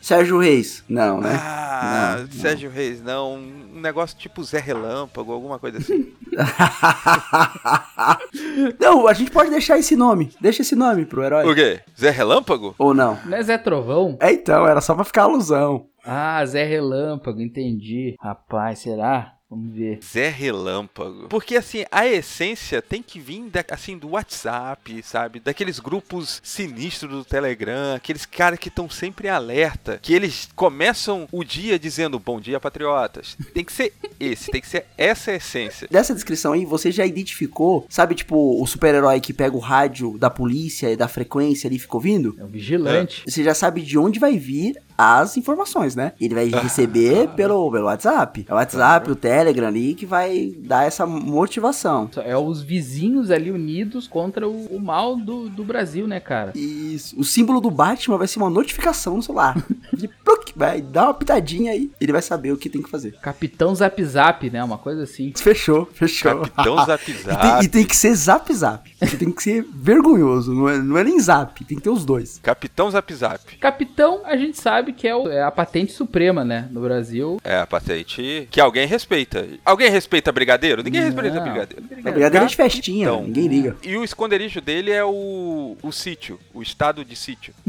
Sérgio 0.00 0.38
Reis. 0.38 0.82
Não, 0.88 1.20
né? 1.20 1.38
Ah, 1.40 2.14
Não, 2.18 2.22
não. 2.24 2.30
Sérgio 2.32 2.70
Reis, 2.70 3.02
não. 3.02 3.34
Um 3.34 3.80
negócio 3.80 4.16
tipo 4.18 4.42
Zé 4.42 4.58
Relâmpago, 4.58 5.32
alguma 5.32 5.58
coisa 5.58 5.78
assim. 5.78 6.12
não, 8.80 9.06
a 9.06 9.12
gente 9.12 9.30
pode 9.30 9.50
deixar 9.50 9.78
esse 9.78 9.96
nome. 9.96 10.30
Deixa 10.40 10.62
esse 10.62 10.74
nome 10.74 11.04
pro 11.04 11.22
herói. 11.22 11.50
o 11.50 11.54
quê? 11.54 11.80
Zé 11.98 12.10
Relâmpago? 12.10 12.74
Ou 12.78 12.94
não? 12.94 13.18
Não 13.24 13.36
é 13.36 13.42
Zé 13.42 13.58
Trovão? 13.58 14.16
É 14.20 14.32
então, 14.32 14.66
era 14.66 14.80
só 14.80 14.94
pra 14.94 15.04
ficar 15.04 15.24
alusão. 15.24 15.86
Ah, 16.04 16.44
Zé 16.46 16.64
Relâmpago, 16.64 17.40
entendi. 17.40 18.16
Rapaz, 18.20 18.80
será? 18.80 19.34
Vamos 19.50 19.74
ver. 19.74 19.98
Zé 20.04 20.28
Relâmpago. 20.28 21.26
Porque, 21.28 21.56
assim, 21.56 21.84
a 21.90 22.06
essência 22.06 22.82
tem 22.82 23.02
que 23.02 23.18
vir, 23.18 23.48
da- 23.48 23.64
assim, 23.70 23.96
do 23.96 24.10
WhatsApp, 24.10 25.02
sabe? 25.02 25.40
Daqueles 25.40 25.78
grupos 25.78 26.40
sinistros 26.44 27.10
do 27.10 27.24
Telegram, 27.24 27.94
aqueles 27.94 28.26
caras 28.26 28.58
que 28.58 28.68
estão 28.68 28.90
sempre 28.90 29.28
em 29.28 29.30
alerta, 29.30 29.98
que 30.02 30.12
eles 30.12 30.48
começam 30.54 31.26
o 31.32 31.42
dia 31.42 31.78
dizendo 31.78 32.18
bom 32.18 32.38
dia, 32.38 32.60
patriotas. 32.60 33.36
Tem 33.54 33.64
que 33.64 33.72
ser 33.72 33.94
esse, 34.20 34.50
tem 34.50 34.60
que 34.60 34.68
ser 34.68 34.84
essa 34.98 35.32
essência. 35.32 35.88
Dessa 35.90 36.14
descrição 36.14 36.52
aí, 36.52 36.66
você 36.66 36.92
já 36.92 37.06
identificou, 37.06 37.86
sabe, 37.88 38.14
tipo, 38.14 38.62
o 38.62 38.66
super-herói 38.66 39.18
que 39.20 39.32
pega 39.32 39.56
o 39.56 39.60
rádio 39.60 40.18
da 40.18 40.28
polícia 40.28 40.90
e 40.92 40.96
da 40.96 41.08
frequência 41.08 41.68
ali 41.68 41.76
e 41.76 41.80
fica 41.80 41.96
ouvindo? 41.96 42.36
É 42.38 42.44
o 42.44 42.48
Vigilante. 42.48 43.22
Você 43.26 43.42
já 43.42 43.54
sabe 43.54 43.80
de 43.80 43.96
onde 43.96 44.18
vai 44.18 44.36
vir 44.36 44.76
as 44.98 45.36
informações, 45.36 45.94
né? 45.94 46.12
Ele 46.20 46.34
vai 46.34 46.48
receber 46.48 47.28
pelo, 47.36 47.70
pelo 47.70 47.84
WhatsApp. 47.86 48.44
É 48.48 48.52
o 48.52 48.56
WhatsApp, 48.56 49.08
o 49.10 49.14
Telegram 49.14 49.68
ali 49.68 49.94
que 49.94 50.04
vai 50.04 50.52
dar 50.58 50.84
essa 50.86 51.06
motivação. 51.06 52.10
É 52.24 52.36
os 52.36 52.60
vizinhos 52.62 53.30
ali 53.30 53.50
unidos 53.52 54.08
contra 54.08 54.48
o, 54.48 54.66
o 54.66 54.80
mal 54.80 55.16
do, 55.16 55.48
do 55.48 55.62
Brasil, 55.62 56.06
né, 56.08 56.18
cara? 56.18 56.52
Isso. 56.56 57.18
O 57.18 57.24
símbolo 57.24 57.60
do 57.60 57.70
Batman 57.70 58.18
vai 58.18 58.26
ser 58.26 58.40
uma 58.40 58.50
notificação 58.50 59.16
no 59.16 59.22
celular. 59.22 59.56
De 59.92 60.08
pluc, 60.08 60.52
vai 60.56 60.80
dar 60.82 61.04
uma 61.04 61.14
pitadinha 61.14 61.72
aí. 61.72 61.90
Ele 62.00 62.12
vai 62.12 62.22
saber 62.22 62.52
o 62.52 62.56
que 62.56 62.68
tem 62.68 62.82
que 62.82 62.90
fazer. 62.90 63.12
Capitão 63.20 63.74
Zap 63.74 64.04
Zap, 64.04 64.50
né? 64.50 64.62
Uma 64.64 64.78
coisa 64.78 65.04
assim. 65.04 65.32
Fechou, 65.36 65.86
fechou. 65.92 66.40
Capitão 66.40 66.76
Zap 66.84 67.02
E 67.08 67.14
tem, 67.14 67.22
Zap. 67.22 67.64
e 67.64 67.68
tem 67.68 67.84
que 67.84 67.96
ser 67.96 68.14
zap 68.14 68.52
zap. 68.52 68.90
Tem 69.18 69.30
que 69.30 69.42
ser 69.42 69.64
vergonhoso. 69.72 70.52
Não 70.54 70.68
é, 70.68 70.78
não 70.78 70.98
é 70.98 71.04
nem 71.04 71.20
zap. 71.20 71.64
Tem 71.64 71.76
que 71.76 71.82
ter 71.84 71.90
os 71.90 72.04
dois. 72.04 72.38
Capitão 72.42 72.90
Zap 72.90 73.14
Zap. 73.14 73.56
Capitão, 73.58 74.22
a 74.24 74.36
gente 74.36 74.60
sabe 74.60 74.87
que 74.92 75.06
é, 75.08 75.14
o- 75.14 75.30
é 75.30 75.42
a 75.42 75.50
patente 75.50 75.92
suprema, 75.92 76.44
né? 76.44 76.68
No 76.70 76.80
Brasil. 76.80 77.38
É 77.44 77.58
a 77.58 77.66
patente 77.66 78.48
que 78.50 78.60
alguém 78.60 78.86
respeita. 78.86 79.46
Alguém 79.64 79.90
respeita 79.90 80.32
Brigadeiro? 80.32 80.82
Ninguém 80.82 81.02
respeita 81.02 81.36
Não. 81.36 81.42
Brigadeiro. 81.42 81.84
A 82.04 82.10
brigadeira 82.10 82.44
é 82.44 82.48
de 82.48 82.56
festinha. 82.56 83.06
Capitão. 83.08 83.26
Ninguém 83.26 83.48
liga. 83.48 83.76
E 83.82 83.96
o 83.96 84.04
esconderijo 84.04 84.60
dele 84.60 84.90
é 84.90 85.04
o, 85.04 85.76
o 85.82 85.92
sítio, 85.92 86.38
o 86.54 86.62
estado 86.62 87.04
de 87.04 87.16
sítio. 87.16 87.52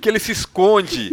que 0.00 0.08
ele 0.08 0.18
se 0.18 0.32
esconde. 0.32 1.10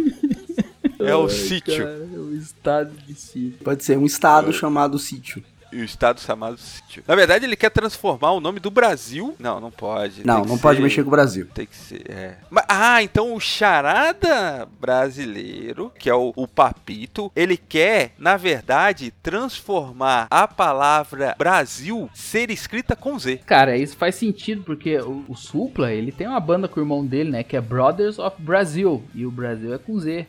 É 1.00 1.14
o 1.14 1.24
Ai, 1.24 1.30
sítio. 1.30 1.84
cara, 1.84 1.96
o 2.16 2.34
estado 2.34 2.90
de 3.06 3.14
sítio. 3.14 3.58
Pode 3.62 3.84
ser 3.84 3.98
um 3.98 4.06
estado 4.06 4.52
chamado 4.52 4.98
sítio. 4.98 5.42
E 5.70 5.80
o 5.80 5.84
estado 5.84 6.20
chamado 6.20 6.56
sítio. 6.56 7.02
Na 7.06 7.14
verdade, 7.14 7.44
ele 7.44 7.56
quer 7.56 7.70
transformar 7.70 8.32
o 8.32 8.40
nome 8.40 8.58
do 8.58 8.70
Brasil. 8.70 9.34
Não, 9.38 9.60
não 9.60 9.70
pode. 9.70 10.26
Não, 10.26 10.42
não 10.44 10.56
pode 10.58 10.78
ser- 10.78 10.82
mexer 10.82 11.02
com 11.02 11.08
o 11.08 11.10
Brasil. 11.10 11.46
Tem 11.52 11.66
que 11.66 11.76
ser, 11.76 12.04
é. 12.10 12.36
Ma- 12.50 12.64
ah, 12.68 13.02
então 13.02 13.34
o 13.34 13.40
charada 13.40 14.66
brasileiro, 14.80 15.92
que 15.98 16.08
é 16.08 16.14
o, 16.14 16.32
o 16.34 16.48
Papito, 16.48 17.30
ele 17.36 17.56
quer, 17.56 18.12
na 18.18 18.36
verdade, 18.36 19.12
transformar 19.22 20.26
a 20.30 20.48
palavra 20.48 21.34
Brasil 21.38 22.08
ser 22.14 22.50
escrita 22.50 22.96
com 22.96 23.18
Z. 23.18 23.40
Cara, 23.46 23.76
isso 23.76 23.96
faz 23.96 24.14
sentido, 24.14 24.62
porque 24.62 24.98
o, 24.98 25.24
o 25.28 25.34
Supla, 25.34 25.92
ele 25.92 26.12
tem 26.12 26.26
uma 26.26 26.40
banda 26.40 26.66
com 26.68 26.80
o 26.80 26.82
irmão 26.82 27.04
dele, 27.04 27.30
né? 27.30 27.42
Que 27.42 27.56
é 27.56 27.60
Brothers 27.60 28.18
of 28.18 28.36
Brazil. 28.40 29.02
E 29.14 29.26
o 29.26 29.30
Brasil 29.30 29.74
é 29.74 29.78
com 29.78 29.98
Z. 29.98 30.26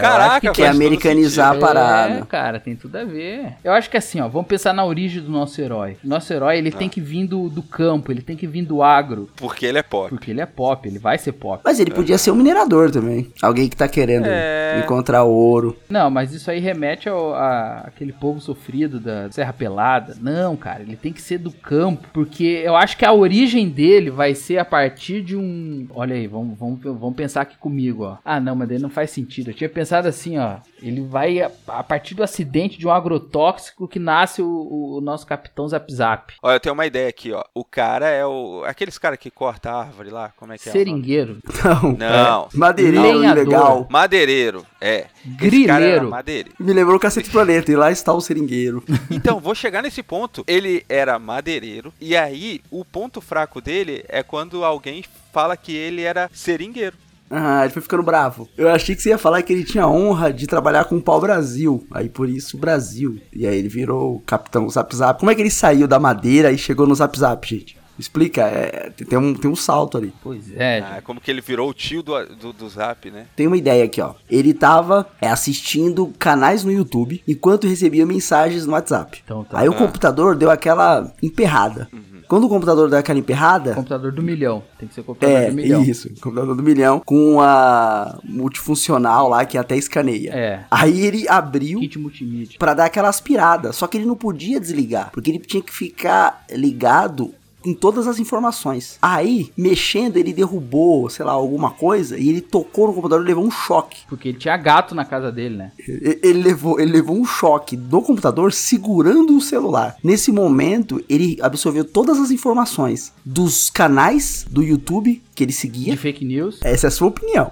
Caraca, 0.00 0.40
que 0.40 0.50
quer 0.62 0.68
americanizar 0.68 1.54
a 1.56 1.58
parada. 1.58 2.14
É, 2.14 2.24
cara, 2.24 2.58
tem 2.60 2.74
tudo 2.76 2.96
a 2.96 3.04
ver. 3.04 3.54
Eu 3.62 3.72
acho 3.72 3.88
que 3.90 3.96
assim, 3.96 4.20
ó, 4.20 4.28
vamos 4.28 4.48
pensar 4.48 4.71
pensar 4.72 4.74
na 4.74 4.84
origem 4.84 5.22
do 5.22 5.30
nosso 5.30 5.60
herói. 5.60 5.96
Nosso 6.02 6.32
herói, 6.32 6.58
ele 6.58 6.70
tem 6.72 6.88
que 6.88 7.00
vir 7.00 7.26
do, 7.26 7.48
do 7.48 7.62
campo, 7.62 8.10
ele 8.10 8.22
tem 8.22 8.36
que 8.36 8.46
vir 8.46 8.64
do 8.64 8.82
agro. 8.82 9.28
Porque 9.36 9.66
ele 9.66 9.78
é 9.78 9.82
pop. 9.82 10.08
Porque 10.08 10.30
ele 10.30 10.40
é 10.40 10.46
pop, 10.46 10.88
ele 10.88 10.98
vai 10.98 11.18
ser 11.18 11.32
pop. 11.32 11.60
Mas 11.64 11.78
ele 11.78 11.90
podia 11.90 12.18
ser 12.18 12.30
um 12.30 12.34
minerador 12.34 12.90
também. 12.90 13.30
Alguém 13.42 13.68
que 13.68 13.76
tá 13.76 13.86
querendo 13.88 14.26
É. 14.26 14.80
encontrar 14.82 15.24
ouro. 15.24 15.76
Não, 15.88 16.10
mas 16.10 16.32
isso 16.32 16.50
aí 16.50 16.58
remete 16.58 17.08
ao 17.08 17.34
a, 17.34 17.80
aquele 17.86 18.12
povo 18.12 18.40
sofrido 18.40 18.98
da 18.98 19.30
Serra 19.30 19.52
Pelada. 19.52 20.16
Não, 20.20 20.56
cara, 20.56 20.82
ele 20.82 20.96
tem 20.96 21.12
que 21.12 21.20
ser 21.20 21.38
do 21.38 21.50
campo, 21.52 22.08
porque 22.12 22.62
eu 22.64 22.74
acho 22.76 22.96
que 22.96 23.04
a 23.04 23.12
origem 23.12 23.68
dele 23.68 24.10
vai 24.10 24.34
ser 24.34 24.58
a 24.58 24.64
partir 24.64 25.22
de 25.22 25.36
um. 25.36 25.86
Olha 25.94 26.14
aí, 26.14 26.26
vamos, 26.26 26.58
vamos, 26.58 26.80
vamos 26.82 27.14
pensar 27.14 27.42
aqui 27.42 27.56
comigo, 27.58 28.04
ó. 28.04 28.16
Ah, 28.24 28.40
não, 28.40 28.54
mas 28.56 28.68
daí 28.68 28.78
não 28.78 28.90
faz 28.90 29.10
sentido. 29.10 29.50
Eu 29.50 29.54
tinha 29.54 29.68
pensado 29.68 30.08
assim, 30.08 30.38
ó. 30.38 30.56
Ele 30.82 31.00
vai 31.02 31.40
a, 31.40 31.50
a 31.68 31.82
partir 31.82 32.14
do 32.14 32.22
acidente 32.22 32.78
de 32.78 32.86
um 32.86 32.90
agrotóxico 32.90 33.86
que 33.86 33.98
nasce 33.98 34.42
o, 34.42 34.61
o 34.62 35.00
nosso 35.00 35.26
capitão 35.26 35.68
Zap 35.68 35.92
Zap. 35.92 36.34
Olha, 36.42 36.56
eu 36.56 36.60
tenho 36.60 36.72
uma 36.74 36.86
ideia 36.86 37.08
aqui, 37.08 37.32
ó. 37.32 37.42
O 37.54 37.64
cara 37.64 38.08
é 38.08 38.24
o. 38.24 38.62
Aqueles 38.66 38.98
cara 38.98 39.16
que 39.16 39.30
corta 39.30 39.70
a 39.70 39.80
árvore 39.80 40.10
lá, 40.10 40.32
como 40.36 40.52
é 40.52 40.58
que 40.58 40.68
é? 40.68 40.70
o? 40.70 40.72
Seringueiro, 40.72 41.38
Não. 41.64 41.92
Não. 41.92 42.48
Madeireiro 42.54 43.18
Lenhador. 43.18 43.42
ilegal. 43.42 43.86
Madeireiro, 43.90 44.66
é. 44.80 45.06
Grileiro. 45.24 46.10
madeireiro. 46.10 46.56
Me 46.58 46.72
lembrou 46.72 46.96
o 46.96 47.00
Cacete 47.00 47.30
Planeta. 47.30 47.70
E 47.70 47.76
lá 47.76 47.90
está 47.90 48.12
o 48.12 48.20
seringueiro. 48.20 48.82
Então, 49.10 49.38
vou 49.38 49.54
chegar 49.54 49.82
nesse 49.82 50.02
ponto. 50.02 50.42
Ele 50.46 50.84
era 50.88 51.18
madeireiro, 51.18 51.92
e 52.00 52.16
aí 52.16 52.60
o 52.70 52.84
ponto 52.84 53.20
fraco 53.20 53.60
dele 53.60 54.04
é 54.08 54.22
quando 54.22 54.64
alguém 54.64 55.04
fala 55.32 55.56
que 55.56 55.74
ele 55.74 56.02
era 56.02 56.30
seringueiro. 56.32 56.96
Ah, 57.34 57.64
ele 57.64 57.72
foi 57.72 57.80
ficando 57.80 58.02
bravo. 58.02 58.46
Eu 58.58 58.68
achei 58.68 58.94
que 58.94 59.00
você 59.00 59.08
ia 59.08 59.16
falar 59.18 59.40
que 59.42 59.52
ele 59.52 59.64
tinha 59.64 59.88
honra 59.88 60.30
de 60.30 60.46
trabalhar 60.46 60.84
com 60.84 60.96
o 60.98 61.02
pau 61.02 61.18
Brasil. 61.18 61.86
Aí 61.90 62.08
por 62.10 62.28
isso 62.28 62.58
Brasil. 62.58 63.18
E 63.32 63.46
aí 63.46 63.56
ele 63.58 63.68
virou 63.68 64.16
o 64.16 64.20
capitão 64.20 64.68
Zap 64.68 64.94
Zap. 64.94 65.18
Como 65.18 65.30
é 65.30 65.34
que 65.34 65.40
ele 65.40 65.50
saiu 65.50 65.88
da 65.88 65.98
madeira 65.98 66.52
e 66.52 66.58
chegou 66.58 66.86
no 66.86 66.94
Zap 66.94 67.18
Zap, 67.18 67.48
gente? 67.48 67.80
Explica, 67.98 68.42
é, 68.42 68.90
tem, 68.90 69.18
um, 69.18 69.34
tem 69.34 69.50
um 69.50 69.54
salto 69.54 69.96
ali. 69.98 70.12
Pois 70.22 70.50
é, 70.56 70.80
Ah, 70.80 71.02
como 71.04 71.20
que 71.20 71.30
ele 71.30 71.40
virou 71.42 71.68
o 71.68 71.74
tio 71.74 72.02
do, 72.02 72.24
do, 72.36 72.52
do 72.52 72.68
Zap, 72.68 73.10
né? 73.10 73.26
Tem 73.36 73.46
uma 73.46 73.56
ideia 73.56 73.84
aqui, 73.84 74.00
ó. 74.00 74.14
Ele 74.30 74.52
tava 74.54 75.06
é, 75.20 75.28
assistindo 75.28 76.12
canais 76.18 76.64
no 76.64 76.72
YouTube 76.72 77.22
enquanto 77.28 77.66
recebia 77.68 78.04
mensagens 78.06 78.66
no 78.66 78.72
WhatsApp. 78.72 79.20
Então 79.24 79.44
tá. 79.44 79.58
Aí 79.60 79.68
o 79.68 79.72
Ah. 79.72 79.76
computador 79.76 80.34
deu 80.34 80.50
aquela 80.50 81.12
emperrada. 81.22 81.88
Quando 82.28 82.44
o 82.44 82.48
computador 82.48 82.88
deu 82.88 82.98
aquela 82.98 83.18
emperrada, 83.18 83.74
Computador 83.74 84.12
do 84.12 84.22
milhão. 84.22 84.62
Tem 84.78 84.88
que 84.88 84.94
ser 84.94 85.02
computador 85.02 85.36
É, 85.36 85.48
do 85.50 85.54
milhão. 85.56 85.82
isso, 85.82 86.08
computador 86.20 86.54
do 86.56 86.62
milhão, 86.62 87.00
com 87.04 87.40
a 87.40 88.18
multifuncional 88.24 89.28
lá 89.28 89.44
que 89.44 89.56
até 89.58 89.76
escaneia. 89.76 90.30
É. 90.32 90.64
Aí 90.70 91.00
ele 91.04 91.28
abriu 91.28 91.80
Kit 91.80 91.98
multimídia. 91.98 92.56
pra 92.58 92.74
dar 92.74 92.86
aquela 92.86 93.08
aspirada, 93.08 93.72
só 93.72 93.86
que 93.86 93.96
ele 93.98 94.06
não 94.06 94.16
podia 94.16 94.58
desligar, 94.60 95.10
porque 95.12 95.30
ele 95.30 95.38
tinha 95.38 95.62
que 95.62 95.72
ficar 95.72 96.44
ligado 96.50 97.32
em 97.64 97.74
todas 97.74 98.06
as 98.06 98.18
informações. 98.18 98.98
Aí, 99.00 99.50
mexendo, 99.56 100.16
ele 100.16 100.32
derrubou, 100.32 101.08
sei 101.08 101.24
lá, 101.24 101.32
alguma 101.32 101.70
coisa 101.70 102.18
e 102.18 102.28
ele 102.28 102.40
tocou 102.40 102.88
no 102.88 102.94
computador 102.94 103.24
e 103.24 103.28
levou 103.28 103.44
um 103.44 103.50
choque. 103.50 104.00
Porque 104.08 104.28
ele 104.28 104.38
tinha 104.38 104.56
gato 104.56 104.94
na 104.94 105.04
casa 105.04 105.30
dele, 105.32 105.56
né? 105.56 105.72
E- 105.88 106.18
Ele 106.22 106.42
levou, 106.42 106.80
ele 106.80 106.92
levou 106.92 107.16
um 107.16 107.24
choque 107.24 107.76
do 107.76 108.02
computador 108.02 108.52
segurando 108.52 109.36
o 109.36 109.40
celular. 109.40 109.96
Nesse 110.02 110.30
momento, 110.32 111.02
ele 111.08 111.38
absorveu 111.40 111.84
todas 111.84 112.18
as 112.18 112.30
informações 112.30 113.12
dos 113.24 113.70
canais 113.70 114.44
do 114.50 114.62
YouTube 114.62 115.22
que 115.34 115.44
ele 115.44 115.52
seguia. 115.52 115.92
De 115.92 115.98
fake 115.98 116.24
news. 116.24 116.58
Essa 116.62 116.86
é 116.86 116.88
a 116.88 116.90
sua 116.90 117.08
opinião. 117.08 117.50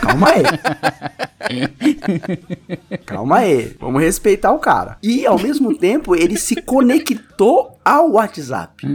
Calma 0.00 0.28
aí. 0.28 0.42
Calma 3.04 3.38
aí. 3.38 3.74
Vamos 3.80 4.02
respeitar 4.02 4.52
o 4.52 4.58
cara. 4.58 4.98
E 5.02 5.26
ao 5.26 5.38
mesmo 5.38 5.76
tempo, 5.76 6.14
ele 6.14 6.36
se 6.36 6.56
conectou 6.62 7.73
ao 7.84 8.12
WhatsApp. 8.12 8.86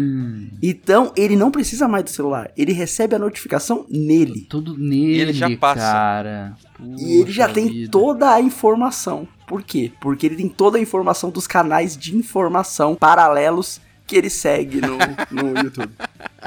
Então, 0.61 1.11
ele 1.15 1.35
não 1.35 1.51
precisa 1.51 1.87
mais 1.87 2.03
do 2.03 2.09
celular. 2.09 2.51
Ele 2.57 2.71
recebe 2.73 3.15
a 3.15 3.19
notificação 3.19 3.85
nele. 3.89 4.47
Tudo 4.49 4.77
nele, 4.77 5.19
ele 5.21 5.33
já 5.33 5.49
passa. 5.57 5.79
cara. 5.81 6.57
E 6.97 7.19
ele 7.21 7.31
já 7.31 7.47
Puxa 7.47 7.53
tem 7.55 7.67
vida. 7.69 7.91
toda 7.91 8.33
a 8.33 8.41
informação. 8.41 9.27
Por 9.47 9.63
quê? 9.63 9.91
Porque 10.01 10.25
ele 10.25 10.35
tem 10.35 10.47
toda 10.49 10.77
a 10.77 10.81
informação 10.81 11.29
dos 11.29 11.45
canais 11.47 11.97
de 11.97 12.15
informação 12.15 12.95
paralelos 12.95 13.81
que 14.05 14.15
ele 14.15 14.29
segue 14.29 14.81
no, 14.81 14.97
no 15.31 15.59
YouTube. 15.59 15.91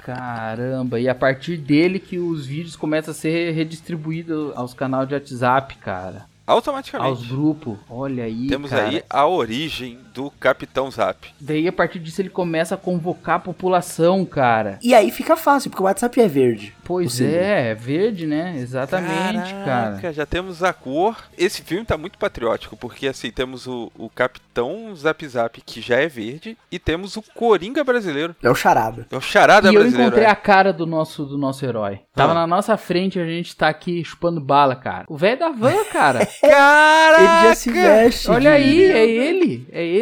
Caramba, 0.04 0.98
e 0.98 1.08
a 1.08 1.14
partir 1.14 1.56
dele 1.56 1.98
que 1.98 2.18
os 2.18 2.44
vídeos 2.46 2.74
começam 2.76 3.12
a 3.12 3.14
ser 3.14 3.52
redistribuídos 3.52 4.52
aos 4.56 4.74
canais 4.74 5.06
de 5.08 5.14
WhatsApp, 5.14 5.76
cara. 5.76 6.26
Aos 6.44 6.56
Automaticamente. 6.56 7.28
grupos. 7.28 7.78
Olha 7.88 8.24
aí, 8.24 8.48
Temos 8.48 8.70
cara. 8.70 8.88
aí 8.88 9.02
a 9.08 9.26
origem 9.28 9.98
do 10.12 10.30
Capitão 10.38 10.90
Zap. 10.90 11.28
Daí 11.40 11.66
a 11.68 11.72
partir 11.72 11.98
disso 11.98 12.20
ele 12.20 12.28
começa 12.30 12.74
a 12.74 12.78
convocar 12.78 13.36
a 13.36 13.40
população, 13.40 14.24
cara. 14.24 14.78
E 14.82 14.94
aí 14.94 15.10
fica 15.10 15.36
fácil, 15.36 15.70
porque 15.70 15.82
o 15.82 15.86
WhatsApp 15.86 16.20
é 16.20 16.28
verde. 16.28 16.74
Pois 16.84 17.20
é, 17.20 17.70
é 17.70 17.74
verde, 17.74 18.26
né? 18.26 18.54
Exatamente, 18.58 19.54
cara. 19.54 19.64
Caraca, 19.64 20.12
já 20.12 20.26
temos 20.26 20.62
a 20.62 20.72
cor. 20.72 21.16
Esse 21.38 21.62
filme 21.62 21.84
tá 21.84 21.96
muito 21.96 22.18
patriótico, 22.18 22.76
porque 22.76 23.06
assim, 23.06 23.30
temos 23.30 23.66
o, 23.66 23.90
o 23.96 24.10
Capitão 24.10 24.94
Zap 24.94 25.26
Zap, 25.26 25.60
que 25.64 25.80
já 25.80 25.96
é 26.00 26.08
verde, 26.08 26.56
e 26.70 26.78
temos 26.78 27.16
o 27.16 27.22
Coringa 27.22 27.82
brasileiro. 27.84 28.34
É 28.42 28.50
o 28.50 28.54
charada. 28.54 29.06
É 29.10 29.16
o 29.16 29.20
charada 29.20 29.68
E 29.70 29.74
eu 29.74 29.80
brasileiro. 29.80 30.08
encontrei 30.08 30.26
é. 30.26 30.30
a 30.30 30.34
cara 30.36 30.72
do 30.72 30.84
nosso, 30.86 31.24
do 31.24 31.38
nosso 31.38 31.64
herói. 31.64 32.00
Tava 32.14 32.32
Ah. 32.32 32.34
na 32.34 32.46
nossa 32.46 32.76
frente, 32.76 33.18
a 33.18 33.24
gente 33.24 33.56
tá 33.56 33.68
aqui 33.68 34.04
chupando 34.04 34.40
bala, 34.40 34.74
cara. 34.76 35.04
O 35.08 35.16
velho 35.16 35.38
da 35.38 35.50
van, 35.50 35.84
cara. 35.92 36.26
Caraca! 36.42 37.22
Ele 37.22 37.48
já 37.48 37.54
se 37.54 37.70
veste. 37.70 38.30
Olha 38.30 38.50
aí, 38.52 38.82
é 38.90 39.06
ele, 39.08 39.66
é 39.72 39.84
ele. 39.84 40.01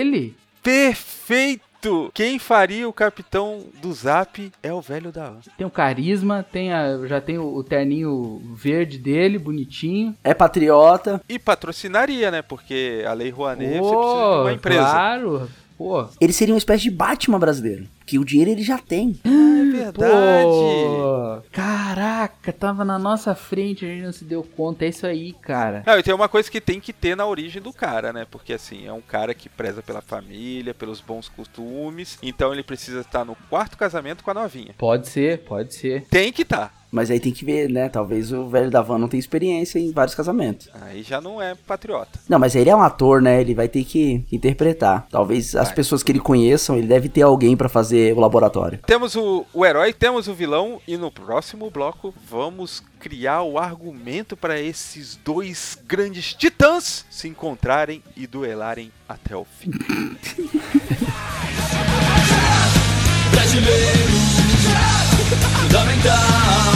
Perfeito! 0.63 2.11
Quem 2.13 2.39
faria 2.39 2.89
o 2.89 2.93
Capitão 2.93 3.65
do 3.81 3.93
Zap 3.93 4.53
é 4.63 4.73
o 4.73 4.81
velho 4.83 5.11
da 5.11 5.31
Van. 5.31 5.41
Tem 5.57 5.67
o 5.67 5.71
carisma, 5.71 6.43
tem 6.43 6.73
a, 6.73 7.07
já 7.07 7.21
tem 7.21 7.39
o, 7.39 7.55
o 7.55 7.65
terninho 7.65 8.43
verde 8.55 8.99
dele, 8.99 9.39
bonitinho. 9.39 10.15
É 10.23 10.35
patriota. 10.35 11.21
E 11.29 11.39
patrocinaria, 11.39 12.31
né? 12.31 12.43
Porque 12.43 13.03
a 13.07 13.15
Lei 13.15 13.31
Rouanet 13.31 13.79
você 13.79 13.97
precisa 13.97 14.35
de 14.35 14.41
uma 14.41 14.53
empresa. 14.53 14.81
claro. 14.81 15.49
Pô, 15.79 16.07
Ele 16.21 16.33
seria 16.35 16.53
uma 16.53 16.59
espécie 16.59 16.83
de 16.83 16.91
Batman 16.91 17.39
brasileiro. 17.39 17.87
Que 18.11 18.19
o 18.19 18.25
dinheiro 18.25 18.51
ele 18.51 18.65
já 18.65 18.77
tem. 18.77 19.21
É 19.25 19.71
verdade. 19.71 20.43
pô. 20.43 21.43
Caraca, 21.53 22.53
tava 22.53 22.85
na 22.85 22.99
nossa 22.99 23.37
frente, 23.37 23.85
a 23.85 23.89
gente 23.89 24.03
não 24.03 24.11
se 24.13 24.25
deu 24.25 24.43
conta. 24.43 24.85
É 24.85 24.89
isso 24.89 25.07
aí, 25.07 25.33
cara. 25.33 25.85
Não, 25.87 25.97
e 25.97 26.03
tem 26.03 26.13
uma 26.13 26.29
coisa 26.29 26.51
que 26.51 26.61
tem 26.61 26.81
que 26.81 26.93
ter 26.93 27.17
na 27.17 27.25
origem 27.25 27.63
do 27.63 27.73
cara, 27.73 28.13
né? 28.13 28.27
Porque 28.29 28.53
assim, 28.53 28.85
é 28.85 28.93
um 28.93 29.01
cara 29.01 29.33
que 29.33 29.49
preza 29.49 29.81
pela 29.81 30.01
família, 30.01 30.75
pelos 30.75 31.01
bons 31.01 31.29
costumes. 31.29 32.19
Então 32.21 32.53
ele 32.53 32.65
precisa 32.65 33.03
estar 33.03 33.25
no 33.25 33.37
quarto 33.49 33.79
casamento 33.79 34.25
com 34.25 34.33
a 34.33 34.35
novinha. 34.35 34.75
Pode 34.77 35.07
ser, 35.07 35.45
pode 35.45 35.73
ser. 35.73 36.05
Tem 36.11 36.33
que 36.33 36.43
estar. 36.43 36.81
Mas 36.91 37.09
aí 37.09 37.21
tem 37.21 37.33
que 37.33 37.45
ver, 37.45 37.71
né? 37.71 37.89
Talvez 37.89 38.33
o 38.33 38.49
velho 38.49 38.69
da 38.69 38.83
van 38.83 38.99
não 38.99 39.07
tenha 39.07 39.21
experiência 39.21 39.79
em 39.79 39.93
vários 39.93 40.15
casamentos. 40.15 40.69
Aí 40.83 41.03
já 41.03 41.21
não 41.21 41.41
é 41.41 41.55
patriota. 41.55 42.19
Não, 42.29 42.39
mas 42.39 42.57
ele 42.57 42.69
é 42.69 42.75
um 42.75 42.83
ator, 42.83 43.23
né? 43.23 43.41
Ele 43.41 43.55
vai 43.55 43.69
ter 43.69 43.85
que 43.85 44.25
interpretar. 44.33 45.07
Talvez 45.09 45.55
as 45.55 45.69
Vai. 45.69 45.77
pessoas 45.77 46.03
que 46.03 46.11
ele 46.11 46.19
conheçam, 46.19 46.77
ele 46.77 46.89
deve 46.89 47.09
ter 47.09 47.23
alguém 47.23 47.57
pra 47.57 47.69
fazer 47.69 48.00
o 48.17 48.21
laboratório. 48.21 48.79
Temos 48.87 49.15
o, 49.15 49.47
o 49.53 49.65
herói, 49.65 49.93
temos 49.93 50.29
o 50.29 50.35
vilão, 50.35 50.81
e 50.87 50.97
no 50.97 51.11
próximo 51.11 51.71
bloco 51.71 52.15
vamos 52.29 52.83
criar 52.99 53.43
o 53.43 53.59
argumento 53.59 54.37
para 54.37 54.61
esses 54.61 55.17
dois 55.17 55.79
grandes 55.87 56.35
titãs 56.35 57.05
se 57.11 57.29
encontrarem 57.29 58.03
e 58.17 58.27
duelarem 58.27 58.91
até 59.09 59.37
o 59.37 59.45
fim. 59.45 59.71
Brasileiro, 63.31 64.11
fundamental, 65.61 66.73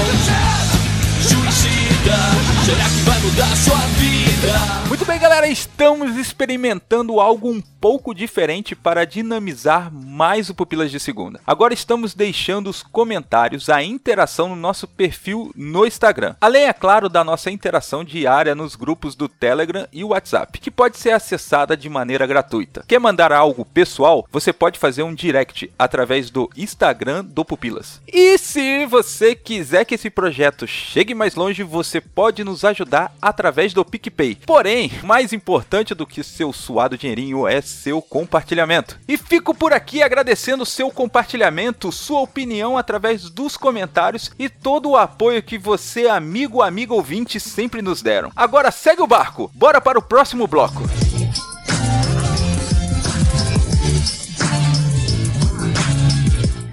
suicida. 1.22 2.16
Será 2.64 2.84
que 2.84 3.02
vai 3.02 3.20
mudar 3.20 3.56
sua 3.56 3.78
vida? 3.98 4.84
Muito 5.04 5.12
bem, 5.12 5.20
galera, 5.20 5.46
estamos 5.46 6.16
experimentando 6.16 7.20
algo 7.20 7.50
um 7.50 7.60
pouco 7.60 8.14
diferente 8.14 8.74
para 8.74 9.04
dinamizar 9.04 9.92
mais 9.92 10.48
o 10.48 10.54
Pupilas 10.54 10.90
de 10.90 10.98
Segunda. 10.98 11.38
Agora 11.46 11.74
estamos 11.74 12.14
deixando 12.14 12.70
os 12.70 12.82
comentários, 12.82 13.68
a 13.68 13.82
interação 13.82 14.48
no 14.48 14.56
nosso 14.56 14.88
perfil 14.88 15.52
no 15.54 15.84
Instagram. 15.84 16.34
Além, 16.40 16.64
é 16.64 16.72
claro, 16.72 17.10
da 17.10 17.22
nossa 17.22 17.50
interação 17.50 18.02
diária 18.02 18.54
nos 18.54 18.74
grupos 18.74 19.14
do 19.14 19.28
Telegram 19.28 19.86
e 19.92 20.02
WhatsApp, 20.02 20.58
que 20.58 20.70
pode 20.70 20.96
ser 20.96 21.10
acessada 21.10 21.76
de 21.76 21.90
maneira 21.90 22.26
gratuita. 22.26 22.82
Quer 22.88 22.98
mandar 22.98 23.30
algo 23.30 23.66
pessoal? 23.66 24.26
Você 24.32 24.54
pode 24.54 24.78
fazer 24.78 25.02
um 25.02 25.14
direct 25.14 25.70
através 25.78 26.30
do 26.30 26.48
Instagram 26.56 27.22
do 27.22 27.44
Pupilas. 27.44 28.00
E 28.10 28.38
se 28.38 28.86
você 28.86 29.34
quiser 29.34 29.84
que 29.84 29.96
esse 29.96 30.08
projeto 30.08 30.66
chegue 30.66 31.14
mais 31.14 31.34
longe, 31.34 31.62
você 31.62 32.00
pode 32.00 32.42
nos 32.42 32.64
ajudar 32.64 33.14
através 33.20 33.74
do 33.74 33.84
PicPay. 33.84 34.38
Porém, 34.46 34.93
mais 35.02 35.32
importante 35.32 35.94
do 35.94 36.06
que 36.06 36.22
seu 36.22 36.52
suado 36.52 36.96
dinheirinho 36.96 37.46
é 37.46 37.60
seu 37.60 38.00
compartilhamento. 38.00 38.98
E 39.08 39.16
fico 39.16 39.54
por 39.54 39.72
aqui 39.72 40.02
agradecendo 40.02 40.66
seu 40.66 40.90
compartilhamento, 40.90 41.92
sua 41.92 42.20
opinião 42.20 42.76
através 42.76 43.28
dos 43.30 43.56
comentários 43.56 44.30
e 44.38 44.48
todo 44.48 44.90
o 44.90 44.96
apoio 44.96 45.42
que 45.42 45.58
você, 45.58 46.08
amigo, 46.08 46.62
amigo 46.62 46.94
ouvinte, 46.94 47.38
sempre 47.38 47.82
nos 47.82 48.02
deram. 48.02 48.30
Agora 48.34 48.70
segue 48.70 49.02
o 49.02 49.06
barco, 49.06 49.50
bora 49.54 49.80
para 49.80 49.98
o 49.98 50.02
próximo 50.02 50.46
bloco. 50.46 50.82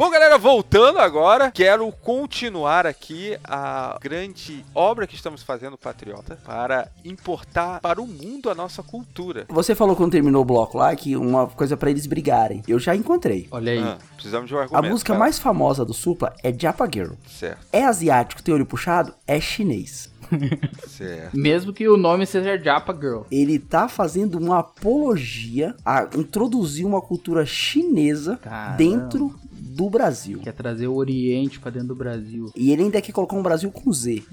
Bom, 0.01 0.09
galera, 0.09 0.35
voltando 0.39 0.97
agora, 0.97 1.51
quero 1.51 1.91
continuar 1.91 2.87
aqui 2.87 3.37
a 3.43 3.99
grande 4.01 4.65
obra 4.73 5.05
que 5.05 5.13
estamos 5.13 5.43
fazendo, 5.43 5.77
Patriota, 5.77 6.39
para 6.43 6.87
importar 7.05 7.79
para 7.81 8.01
o 8.01 8.07
mundo 8.07 8.49
a 8.49 8.55
nossa 8.55 8.81
cultura. 8.81 9.45
Você 9.47 9.75
falou 9.75 9.95
quando 9.95 10.13
terminou 10.13 10.41
o 10.41 10.45
bloco 10.45 10.75
lá 10.75 10.95
que 10.95 11.15
uma 11.15 11.45
coisa 11.45 11.77
pra 11.77 11.91
eles 11.91 12.07
brigarem. 12.07 12.63
Eu 12.67 12.79
já 12.79 12.95
encontrei. 12.95 13.47
Olha 13.51 13.73
aí. 13.73 13.77
Ah, 13.77 13.99
precisamos 14.15 14.47
de 14.47 14.55
um 14.55 14.57
A 14.57 14.61
argumento. 14.63 14.89
música 14.89 15.13
cara. 15.13 15.19
mais 15.19 15.37
famosa 15.37 15.85
do 15.85 15.93
Supla 15.93 16.33
é 16.41 16.51
Japa 16.51 16.89
Girl. 16.91 17.13
Certo, 17.27 17.67
É 17.71 17.85
asiático, 17.85 18.41
tem 18.41 18.55
olho 18.55 18.65
puxado? 18.65 19.13
É 19.27 19.39
chinês. 19.39 20.09
certo. 20.87 21.37
Mesmo 21.37 21.71
que 21.71 21.87
o 21.87 21.95
nome 21.95 22.25
seja 22.25 22.57
Japa 22.57 22.91
Girl. 22.91 23.21
Ele 23.31 23.59
tá 23.59 23.87
fazendo 23.87 24.39
uma 24.39 24.61
apologia 24.61 25.75
a 25.85 26.07
introduzir 26.15 26.87
uma 26.87 27.01
cultura 27.03 27.45
chinesa 27.45 28.37
Caramba. 28.37 28.77
dentro 28.77 29.35
do 29.75 29.89
Brasil. 29.89 30.39
Quer 30.39 30.53
trazer 30.53 30.87
o 30.87 30.95
Oriente 30.95 31.59
pra 31.59 31.71
dentro 31.71 31.89
do 31.89 31.95
Brasil. 31.95 32.51
E 32.55 32.71
ele 32.71 32.83
ainda 32.83 33.01
quer 33.01 33.11
colocar 33.11 33.35
um 33.35 33.43
Brasil 33.43 33.71
com 33.71 33.91
Z. 33.91 34.23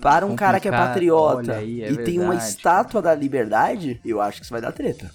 Para 0.00 0.24
um 0.24 0.34
cara 0.34 0.58
que 0.58 0.68
é 0.68 0.70
patriota 0.70 1.56
aí, 1.56 1.82
é 1.82 1.92
e 1.92 1.96
tem 1.98 2.18
uma 2.18 2.30
verdade. 2.30 2.50
estátua 2.50 3.02
da 3.02 3.14
liberdade, 3.14 4.00
eu 4.04 4.20
acho 4.20 4.38
que 4.38 4.44
isso 4.44 4.52
vai 4.52 4.62
dar 4.62 4.72
treta. 4.72 5.10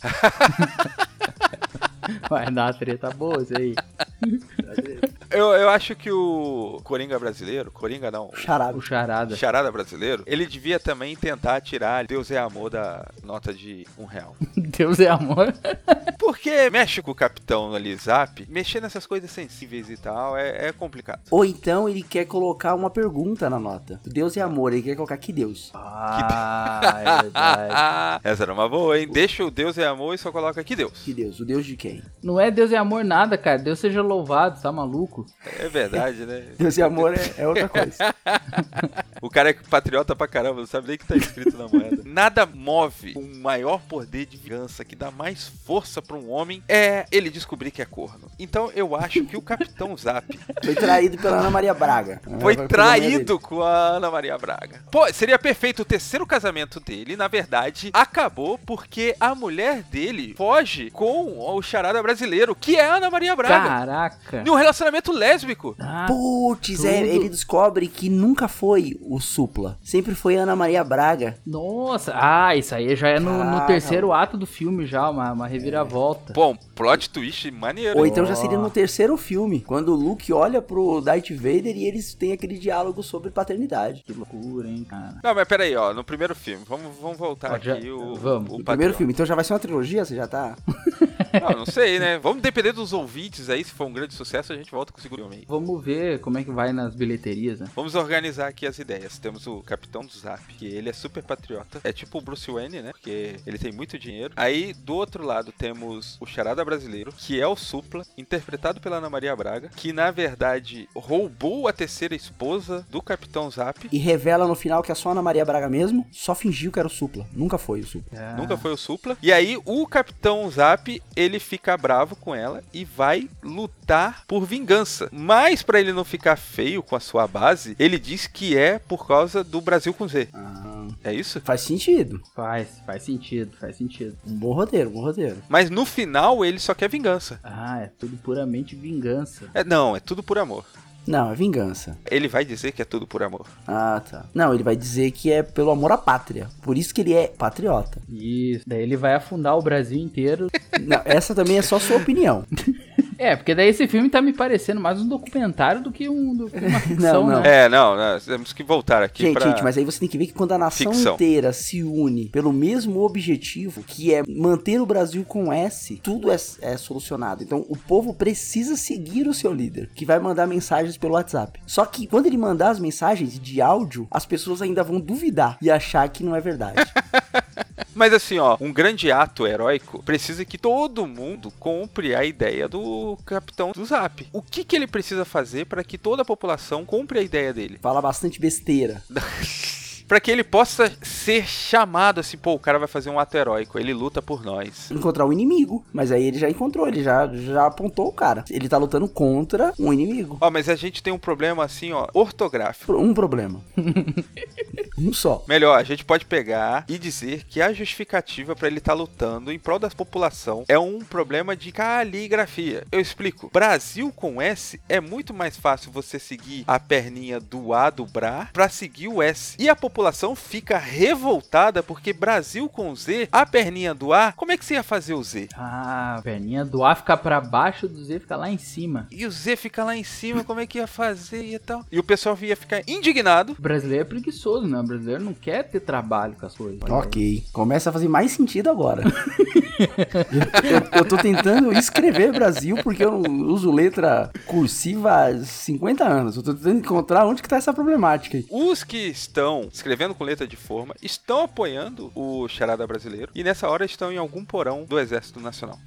Vai 2.29 2.51
dar 2.51 2.67
uma 2.67 2.73
treta 2.73 3.09
boa 3.09 3.41
isso 3.41 3.57
aí. 3.57 3.73
Eu, 5.35 5.51
eu 5.51 5.69
acho 5.69 5.95
que 5.95 6.09
o 6.09 6.79
Coringa 6.83 7.19
brasileiro, 7.19 7.69
Coringa 7.69 8.09
não, 8.09 8.31
Charada. 8.35 8.77
O 8.77 8.81
charada. 8.81 9.35
Charada 9.35 9.69
brasileiro, 9.69 10.23
ele 10.25 10.45
devia 10.45 10.79
também 10.79 11.13
tentar 11.13 11.59
tirar 11.59 12.07
Deus 12.07 12.31
é 12.31 12.37
Amor 12.37 12.69
da 12.69 13.05
nota 13.21 13.53
de 13.53 13.85
um 13.97 14.05
real. 14.05 14.33
Deus 14.55 14.99
é 14.99 15.09
amor. 15.09 15.53
Porque 16.17 16.69
mexe 16.69 17.01
com 17.01 17.11
o 17.11 17.15
capitão 17.15 17.73
ali, 17.73 17.93
Zap, 17.95 18.45
mexer 18.49 18.81
nessas 18.81 19.05
coisas 19.05 19.29
sensíveis 19.29 19.89
e 19.89 19.97
tal 19.97 20.37
é, 20.37 20.67
é 20.67 20.71
complicado. 20.71 21.19
Ou 21.29 21.43
então 21.43 21.89
ele 21.89 22.01
quer 22.01 22.25
colocar 22.25 22.73
uma 22.73 22.89
pergunta 22.89 23.49
na 23.49 23.59
nota. 23.59 23.99
Deus 24.05 24.37
é 24.37 24.41
amor, 24.41 24.71
ele 24.71 24.83
quer 24.83 24.95
colocar 24.95 25.17
que 25.17 25.33
Deus. 25.33 25.71
Ah, 25.73 26.79
é 26.97 27.21
verdade. 27.23 27.73
Ah, 27.75 28.19
essa 28.23 28.43
era 28.43 28.53
uma 28.53 28.69
boa, 28.69 28.97
hein? 28.97 29.09
Deixa 29.11 29.43
o 29.43 29.51
Deus 29.51 29.77
é 29.77 29.85
amor 29.85 30.15
e 30.15 30.17
só 30.17 30.31
coloca 30.31 30.61
aqui 30.61 30.75
Deus. 30.75 31.03
Que 31.03 31.13
Deus? 31.13 31.39
O 31.41 31.45
Deus 31.45 31.65
de 31.65 31.75
quem? 31.75 32.01
Não 32.23 32.39
é 32.39 32.49
Deus 32.49 32.71
é 32.71 32.77
amor 32.77 33.03
nada, 33.03 33.37
cara. 33.37 33.59
Deus 33.59 33.79
seja 33.79 34.01
louvado, 34.01 34.61
tá 34.61 34.71
maluco? 34.71 35.24
É 35.59 35.67
verdade, 35.67 36.25
né? 36.25 36.43
Deus 36.57 36.77
e 36.77 36.81
amor 36.81 37.13
é, 37.13 37.33
é 37.37 37.47
outra 37.47 37.69
coisa. 37.69 38.15
O 39.21 39.29
cara 39.29 39.49
é 39.49 39.53
patriota 39.53 40.15
pra 40.15 40.27
caramba, 40.27 40.59
não 40.59 40.67
sabe 40.67 40.87
nem 40.87 40.97
o 40.97 40.99
que 40.99 41.07
tá 41.07 41.15
escrito 41.15 41.57
na 41.57 41.67
moeda. 41.67 42.01
Nada 42.05 42.45
move 42.45 43.13
o 43.15 43.21
maior 43.39 43.81
poder 43.81 44.27
de 44.27 44.37
vingança 44.37 44.85
que 44.85 44.95
dá 44.95 45.09
mais 45.09 45.47
força 45.65 45.99
pra 45.99 46.15
um 46.15 46.29
homem 46.29 46.61
é 46.67 47.05
ele 47.11 47.31
descobrir 47.31 47.71
que 47.71 47.81
é 47.81 47.85
corno. 47.85 48.29
Então 48.37 48.71
eu 48.75 48.95
acho 48.95 49.23
que 49.25 49.35
o 49.35 49.41
Capitão 49.41 49.97
Zap 49.97 50.27
Foi 50.63 50.75
traído 50.75 51.17
pela 51.17 51.39
Ana 51.39 51.49
Maria 51.49 51.73
Braga. 51.73 52.21
foi 52.39 52.55
traído 52.67 53.39
com 53.39 53.63
a 53.63 53.87
Ana 53.95 54.11
Maria 54.11 54.37
Braga. 54.37 54.81
Pô, 54.91 55.11
seria 55.11 55.39
perfeito 55.39 55.81
o 55.81 55.85
terceiro 55.85 56.25
casamento 56.27 56.79
dele, 56.79 57.15
na 57.15 57.27
verdade, 57.27 57.89
acabou 57.93 58.59
porque 58.59 59.15
a 59.19 59.33
mulher 59.33 59.81
dele 59.83 60.35
foge 60.37 60.91
com 60.91 61.39
o 61.39 61.61
charada 61.63 62.01
brasileiro, 62.03 62.53
que 62.53 62.75
é 62.75 62.85
a 62.85 62.95
Ana 62.95 63.09
Maria 63.09 63.35
Braga. 63.35 63.69
Caraca. 63.69 64.43
Em 64.45 64.49
um 64.51 64.55
relacionamento 64.55 65.11
lésbico. 65.15 65.75
Ah, 65.79 66.05
Putz, 66.07 66.83
é, 66.85 67.05
ele 67.05 67.29
descobre 67.29 67.87
que 67.87 68.09
nunca 68.09 68.47
foi 68.47 68.97
o 69.01 69.19
Supla. 69.19 69.77
Sempre 69.83 70.13
foi 70.15 70.37
a 70.37 70.43
Ana 70.43 70.55
Maria 70.55 70.83
Braga. 70.83 71.37
nossa. 71.45 72.13
Ah, 72.15 72.55
isso 72.55 72.73
aí 72.75 72.95
já 72.95 73.07
é 73.09 73.19
no, 73.19 73.43
no 73.43 73.61
terceiro 73.67 74.11
ato 74.11 74.37
do 74.37 74.45
filme 74.45 74.85
já, 74.85 75.09
uma, 75.09 75.31
uma 75.31 75.47
reviravolta. 75.47 76.33
Pô, 76.33 76.49
um 76.51 76.55
plot 76.75 77.09
twist 77.09 77.49
maneiro. 77.51 77.97
Ou 77.97 78.05
então 78.05 78.25
já 78.25 78.35
seria 78.35 78.57
no 78.57 78.69
terceiro 78.69 79.15
filme, 79.17 79.61
quando 79.61 79.89
o 79.89 79.95
Luke 79.95 80.31
olha 80.33 80.61
pro 80.61 81.01
Darth 81.01 81.29
Vader 81.31 81.75
e 81.75 81.85
eles 81.85 82.13
têm 82.13 82.31
aquele 82.33 82.57
diálogo 82.57 83.01
sobre 83.03 83.29
paternidade. 83.31 84.03
Que 84.05 84.13
loucura, 84.13 84.67
hein, 84.67 84.83
cara. 84.83 85.15
Não, 85.23 85.33
mas 85.35 85.47
peraí, 85.47 85.75
ó, 85.75 85.93
no 85.93 86.03
primeiro 86.03 86.35
filme, 86.35 86.63
vamos, 86.67 86.87
vamos 87.01 87.17
voltar 87.17 87.59
já- 87.61 87.73
aqui 87.75 87.89
o, 87.89 88.15
vamos. 88.15 88.51
o 88.51 88.55
O 88.57 88.63
primeiro 88.63 88.93
filme, 88.93 89.13
então 89.13 89.25
já 89.25 89.35
vai 89.35 89.43
ser 89.43 89.53
uma 89.53 89.59
trilogia? 89.59 90.03
Você 90.03 90.15
já 90.15 90.27
tá. 90.27 90.55
Não, 91.41 91.59
não 91.59 91.65
sei, 91.65 91.99
né? 91.99 92.17
Vamos 92.19 92.41
depender 92.41 92.71
dos 92.71 92.93
ouvintes 92.93 93.49
aí, 93.49 93.63
se 93.63 93.71
for 93.71 93.85
um 93.85 93.93
grande 93.93 94.13
sucesso, 94.13 94.53
a 94.53 94.55
gente 94.55 94.71
volta 94.71 94.91
com 94.91 94.99
o 94.99 95.01
segundo 95.01 95.19
filme 95.19 95.37
aí. 95.37 95.45
Vamos 95.47 95.83
ver 95.83 96.19
como 96.19 96.37
é 96.37 96.43
que 96.43 96.51
vai 96.51 96.71
nas 96.71 96.95
bilheterias, 96.95 97.59
né? 97.59 97.67
Vamos 97.75 97.95
organizar 97.95 98.47
aqui 98.47 98.65
as 98.65 98.77
ideias. 98.79 99.17
Temos 99.17 99.47
o 99.47 99.61
Capitão 99.61 100.05
do 100.05 100.11
Zap, 100.11 100.41
que 100.53 100.65
ele 100.65 100.89
é 100.89 100.93
super 100.93 101.23
patriota. 101.23 101.81
É 101.83 101.91
tipo 101.91 102.17
o 102.17 102.21
Bruce 102.21 102.49
Wayne, 102.49 102.81
né? 102.81 102.91
Porque 102.91 103.35
ele 103.45 103.57
tem 103.57 103.71
muito 103.71 103.97
dinheiro. 103.97 104.33
Aí, 104.35 104.73
do 104.73 104.95
outro 104.95 105.23
lado, 105.25 105.51
temos 105.51 106.17
o 106.19 106.25
Charada 106.25 106.63
Brasileiro, 106.63 107.11
que 107.17 107.39
é 107.39 107.47
o 107.47 107.55
Supla, 107.55 108.05
interpretado 108.17 108.79
pela 108.79 108.97
Ana 108.97 109.09
Maria 109.09 109.35
Braga, 109.35 109.69
que 109.75 109.91
na 109.91 110.11
verdade 110.11 110.87
roubou 110.95 111.67
a 111.67 111.73
terceira 111.73 112.15
esposa 112.15 112.85
do 112.89 113.01
Capitão 113.01 113.49
Zap. 113.49 113.87
E 113.91 113.97
revela 113.97 114.47
no 114.47 114.55
final 114.55 114.83
que 114.83 114.91
é 114.91 114.95
só 114.95 115.09
a 115.09 115.11
Ana 115.13 115.21
Maria 115.21 115.45
Braga 115.45 115.69
mesmo, 115.69 116.05
só 116.11 116.35
fingiu 116.35 116.71
que 116.71 116.79
era 116.79 116.87
o 116.87 116.91
Supla. 116.91 117.25
Nunca 117.33 117.57
foi 117.57 117.79
o 117.81 117.85
Supla. 117.85 118.19
Ah, 118.19 118.35
Nunca 118.37 118.57
foi 118.57 118.71
o 118.71 118.77
Supla. 118.77 119.17
E 119.21 119.31
aí, 119.31 119.57
o 119.65 119.87
Capitão 119.87 120.49
Zap, 120.49 121.01
ele 121.15 121.24
fica 121.39 121.75
bravo 121.77 122.15
com 122.15 122.33
ela 122.35 122.63
e 122.73 122.85
vai 122.85 123.29
lutar 123.43 124.23
por 124.27 124.45
vingança. 124.45 125.09
Mas, 125.11 125.61
pra 125.63 125.79
ele 125.79 125.93
não 125.93 126.03
ficar 126.03 126.35
feio 126.35 126.81
com 126.83 126.95
a 126.95 126.99
sua 126.99 127.27
base, 127.27 127.75
ele 127.79 127.97
diz 127.99 128.27
que 128.27 128.57
é 128.57 128.79
por 128.79 129.07
causa 129.07 129.43
do 129.43 129.59
Brasil 129.61 129.93
com 129.93 130.07
Z. 130.07 130.27
Ah, 130.33 130.87
É 131.03 131.13
isso? 131.13 131.41
faz 131.41 131.61
sentido. 131.61 132.21
Faz, 132.35 132.67
faz 132.85 133.03
sentido, 133.03 133.55
faz 133.59 133.75
sentido. 133.77 134.15
Um 134.25 134.35
bom 134.35 134.53
roteiro, 134.53 134.89
um 134.89 134.93
bom 134.93 135.01
roteiro. 135.01 135.37
Mas 135.49 135.69
no 135.69 135.85
final, 135.85 136.43
ele 136.45 136.59
só 136.59 136.73
quer 136.73 136.89
vingança. 136.89 137.39
Ah, 137.43 137.79
é 137.81 137.87
tudo 137.99 138.17
puramente 138.17 138.75
vingança. 138.75 139.49
É, 139.53 139.63
não, 139.63 139.95
é 139.95 139.99
tudo 139.99 140.21
por 140.23 140.37
amor. 140.37 140.65
Não, 141.07 141.31
é 141.31 141.35
vingança. 141.35 141.97
Ele 142.09 142.27
vai 142.27 142.43
dizer 142.43 142.71
que 142.71 142.81
é 142.81 142.85
tudo 142.85 143.05
por 143.05 143.21
amor. 143.21 143.45
Ah, 143.67 144.01
tá. 144.09 144.25
Não, 144.33 144.53
ele 144.53 144.63
vai 144.63 144.75
dizer 144.75 145.11
que 145.11 145.31
é 145.31 145.43
pelo 145.43 145.71
amor 145.71 145.91
à 145.91 145.97
pátria. 145.97 146.47
Por 146.61 146.77
isso 146.77 146.93
que 146.93 147.01
ele 147.01 147.13
é 147.13 147.27
patriota. 147.27 147.99
Isso. 148.09 148.63
Daí 148.67 148.81
ele 148.81 148.97
vai 148.97 149.13
afundar 149.13 149.57
o 149.57 149.61
Brasil 149.61 149.99
inteiro. 149.99 150.47
Não, 150.81 151.01
essa 151.05 151.35
também 151.35 151.57
é 151.57 151.61
só 151.61 151.79
sua 151.79 151.97
opinião. 151.97 152.45
É, 153.17 153.35
porque 153.35 153.55
daí 153.55 153.69
esse 153.69 153.87
filme 153.87 154.09
tá 154.09 154.21
me 154.21 154.33
parecendo 154.33 154.81
mais 154.81 155.01
um 155.01 155.07
documentário 155.07 155.81
do 155.81 155.91
que, 155.91 156.09
um, 156.09 156.35
do 156.35 156.49
que 156.49 156.57
uma 156.57 156.79
ficção, 156.81 157.27
não. 157.27 157.41
né? 157.41 157.65
É, 157.65 157.69
não, 157.69 157.95
não, 157.95 158.19
temos 158.19 158.53
que 158.53 158.63
voltar 158.63 159.03
aqui 159.03 159.23
Gente, 159.23 159.33
pra... 159.37 159.47
gente, 159.47 159.63
mas 159.63 159.77
aí 159.77 159.85
você 159.85 159.99
tem 159.99 160.09
que 160.09 160.17
ver 160.17 160.27
que 160.27 160.33
quando 160.33 160.51
a 160.51 160.57
nação 160.57 160.91
Ficção. 160.91 161.15
inteira 161.15 161.53
se 161.53 161.83
une 161.83 162.29
pelo 162.29 162.51
mesmo 162.51 163.01
objetivo, 163.01 163.83
que 163.83 164.13
é 164.13 164.23
manter 164.27 164.81
o 164.81 164.85
Brasil 164.85 165.23
com 165.23 165.51
S, 165.51 165.99
tudo 166.03 166.31
é, 166.31 166.37
é 166.61 166.77
solucionado. 166.77 167.43
Então 167.43 167.65
o 167.69 167.77
povo 167.77 168.13
precisa 168.13 168.75
seguir 168.75 169.27
o 169.27 169.33
seu 169.33 169.53
líder, 169.53 169.89
que 169.95 170.05
vai 170.05 170.19
mandar 170.19 170.47
mensagens 170.47 170.97
pelo 170.97 171.13
WhatsApp. 171.13 171.59
Só 171.65 171.85
que 171.85 172.07
quando 172.07 172.25
ele 172.25 172.37
mandar 172.37 172.69
as 172.69 172.79
mensagens 172.79 173.39
de 173.39 173.61
áudio, 173.61 174.07
as 174.11 174.25
pessoas 174.25 174.61
ainda 174.61 174.83
vão 174.83 174.99
duvidar 174.99 175.57
e 175.61 175.71
achar 175.71 176.07
que 176.09 176.23
não 176.23 176.35
é 176.35 176.41
verdade. 176.41 176.75
Mas 177.95 178.13
assim, 178.13 178.37
ó, 178.39 178.57
um 178.59 178.73
grande 178.73 179.11
ato 179.11 179.47
heróico 179.47 180.03
precisa 180.03 180.43
que 180.43 180.57
todo 180.57 181.07
mundo 181.07 181.51
compre 181.59 182.13
a 182.13 182.25
ideia 182.25 182.67
do 182.67 182.79
capitão 183.25 183.71
do 183.71 183.85
Zap. 183.85 184.27
O 184.33 184.41
que, 184.41 184.63
que 184.63 184.75
ele 184.75 184.87
precisa 184.87 185.23
fazer 185.23 185.65
para 185.65 185.83
que 185.83 185.97
toda 185.97 186.23
a 186.23 186.25
população 186.25 186.85
compre 186.85 187.19
a 187.19 187.21
ideia 187.21 187.53
dele? 187.53 187.77
Fala 187.81 188.01
bastante 188.01 188.39
besteira. 188.39 189.03
Para 190.07 190.19
que 190.19 190.29
ele 190.29 190.43
possa 190.43 190.91
ser 191.01 191.47
chamado 191.47 192.19
assim, 192.19 192.37
pô, 192.37 192.53
o 192.53 192.59
cara 192.59 192.77
vai 192.77 192.87
fazer 192.87 193.09
um 193.09 193.19
ato 193.19 193.35
heróico, 193.35 193.79
ele 193.79 193.93
luta 193.93 194.21
por 194.21 194.43
nós. 194.43 194.91
Encontrar 194.91 195.25
o 195.25 195.33
inimigo. 195.33 195.83
Mas 195.91 196.11
aí 196.11 196.25
ele 196.25 196.37
já 196.37 196.49
encontrou, 196.49 196.87
ele 196.87 197.01
já, 197.01 197.27
já 197.27 197.65
apontou 197.65 198.07
o 198.07 198.11
cara. 198.11 198.45
Ele 198.49 198.69
tá 198.69 198.77
lutando 198.77 199.07
contra 199.07 199.73
um 199.79 199.91
inimigo. 199.91 200.37
Ó, 200.39 200.51
mas 200.51 200.69
a 200.69 200.75
gente 200.75 201.01
tem 201.01 201.11
um 201.11 201.17
problema 201.17 201.63
assim, 201.63 201.91
ó, 201.91 202.07
ortográfico. 202.13 202.93
Um 202.93 203.13
problema. 203.13 203.61
um 204.97 205.11
só. 205.11 205.43
Melhor, 205.47 205.77
a 205.79 205.83
gente 205.83 206.05
pode 206.05 206.25
pegar 206.25 206.85
e 206.87 206.99
dizer 206.99 207.43
que 207.47 207.59
a 207.59 207.73
justificativa 207.73 208.55
para 208.55 208.67
ele 208.67 208.77
estar 208.77 208.93
lutando 208.93 209.51
em 209.51 209.57
prol 209.57 209.79
da 209.79 209.89
população 209.89 210.65
é 210.67 210.77
um 210.77 210.99
problema 210.99 211.55
de 211.55 211.71
caligrafia. 211.71 212.83
Eu 212.91 212.99
explico. 212.99 213.49
Brasil 213.51 214.11
com 214.15 214.39
S 214.41 214.79
é 214.87 215.01
muito 215.01 215.33
mais 215.33 215.57
fácil 215.57 215.91
você 215.91 216.19
seguir 216.19 216.63
a 216.67 216.79
perninha 216.79 217.39
do 217.39 217.73
A 217.73 217.89
do 217.89 218.05
Bra 218.05 218.49
para 218.53 218.69
seguir 218.69 219.07
o 219.07 219.21
S. 219.21 219.55
E 219.57 219.67
a 219.67 219.75
população 219.75 219.94
fica 220.35 220.77
revoltada 220.77 221.81
porque 221.81 222.11
Brasil 222.13 222.67
com 222.67 222.95
Z, 222.95 223.27
a 223.31 223.45
perninha 223.45 223.93
do 223.93 224.13
A, 224.13 224.31
como 224.35 224.51
é 224.51 224.57
que 224.57 224.65
você 224.65 224.73
ia 224.75 224.83
fazer 224.83 225.13
o 225.13 225.23
Z? 225.23 225.49
Ah, 225.55 226.15
a 226.17 226.21
perninha 226.21 226.65
do 226.65 226.83
A 226.83 226.95
fica 226.95 227.15
pra 227.15 227.39
baixo, 227.39 227.87
do 227.87 228.03
Z 228.03 228.19
fica 228.19 228.35
lá 228.35 228.49
em 228.49 228.57
cima. 228.57 229.07
E 229.11 229.25
o 229.25 229.31
Z 229.31 229.55
fica 229.55 229.83
lá 229.83 229.95
em 229.95 230.03
cima, 230.03 230.43
como 230.43 230.59
é 230.59 230.65
que 230.67 230.77
ia 230.77 230.87
fazer 230.87 231.43
e 231.45 231.59
tal? 231.59 231.85
E 231.91 231.99
o 231.99 232.03
pessoal 232.03 232.37
ia 232.41 232.55
ficar 232.55 232.81
indignado. 232.87 233.55
O 233.57 233.61
brasileiro 233.61 234.01
é 234.03 234.05
preguiçoso, 234.07 234.67
né? 234.67 234.79
O 234.79 234.83
brasileiro 234.83 235.23
não 235.23 235.33
quer 235.33 235.63
ter 235.63 235.79
trabalho 235.79 236.35
com 236.39 236.45
as 236.45 236.55
coisas. 236.55 236.79
Ok, 236.89 237.43
começa 237.53 237.89
a 237.89 237.93
fazer 237.93 238.07
mais 238.07 238.31
sentido 238.31 238.69
agora. 238.69 239.03
eu, 239.03 240.69
eu- 240.69 240.99
eu 240.99 241.05
tô 241.05 241.17
tentando 241.17 241.71
escrever 241.73 242.31
Brasil 242.31 242.77
porque 242.83 243.03
eu 243.03 243.11
não 243.19 243.47
uso 243.47 243.71
letra 243.71 244.29
cursiva 244.45 245.27
há 245.27 245.43
50 245.43 246.03
anos. 246.03 246.35
Eu 246.37 246.43
tô 246.43 246.53
tentando 246.53 246.79
encontrar 246.79 247.25
onde 247.25 247.41
que 247.41 247.49
tá 247.49 247.57
essa 247.57 247.73
problemática 247.73 248.37
aí. 248.37 248.45
Os 248.49 248.83
que 248.83 248.97
estão 248.97 249.67
escrevendo 249.85 250.15
com 250.15 250.23
letra 250.23 250.47
de 250.47 250.55
forma 250.55 250.95
estão 250.99 251.43
apoiando 251.43 252.11
o 252.15 252.47
Charada 252.47 252.87
brasileiro 252.87 253.31
e 253.35 253.43
nessa 253.43 253.69
hora 253.69 253.85
estão 253.85 254.11
em 254.11 254.17
algum 254.17 254.43
porão 254.43 254.83
do 254.83 254.99
Exército 254.99 255.39
Nacional. 255.39 255.77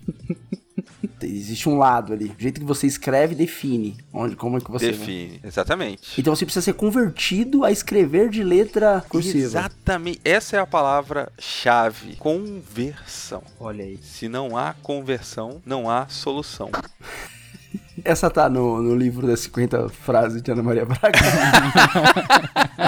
Existe 1.21 1.69
um 1.69 1.77
lado 1.77 2.13
ali. 2.13 2.27
O 2.27 2.41
jeito 2.41 2.61
que 2.61 2.67
você 2.67 2.87
escreve 2.87 3.35
define 3.35 3.99
onde, 4.13 4.37
como 4.37 4.57
é 4.57 4.61
que 4.61 4.71
você. 4.71 4.93
Define, 4.93 5.41
exatamente. 5.43 6.21
Então 6.21 6.35
você 6.35 6.45
precisa 6.45 6.65
ser 6.65 6.75
convertido 6.75 7.65
a 7.65 7.73
escrever 7.73 8.29
de 8.29 8.45
letra 8.45 9.05
cursiva. 9.09 9.39
Exatamente. 9.39 10.21
Essa 10.25 10.57
é 10.57 10.61
a 10.61 10.67
palavra-chave. 10.67 12.15
Conversão. 12.17 13.43
Olha 13.59 13.85
aí. 13.85 13.99
Se 14.01 14.29
não 14.29 14.57
há 14.57 14.75
conversão, 14.75 15.61
não 15.67 15.91
há 15.91 16.07
solução. 16.07 16.71
Essa 18.05 18.31
tá 18.31 18.49
no, 18.49 18.81
no 18.81 18.95
livro 18.95 19.27
das 19.27 19.41
50 19.41 19.89
frases 19.89 20.41
de 20.41 20.53
Ana 20.53 20.63
Maria 20.63 20.87
Braga. 20.87 21.19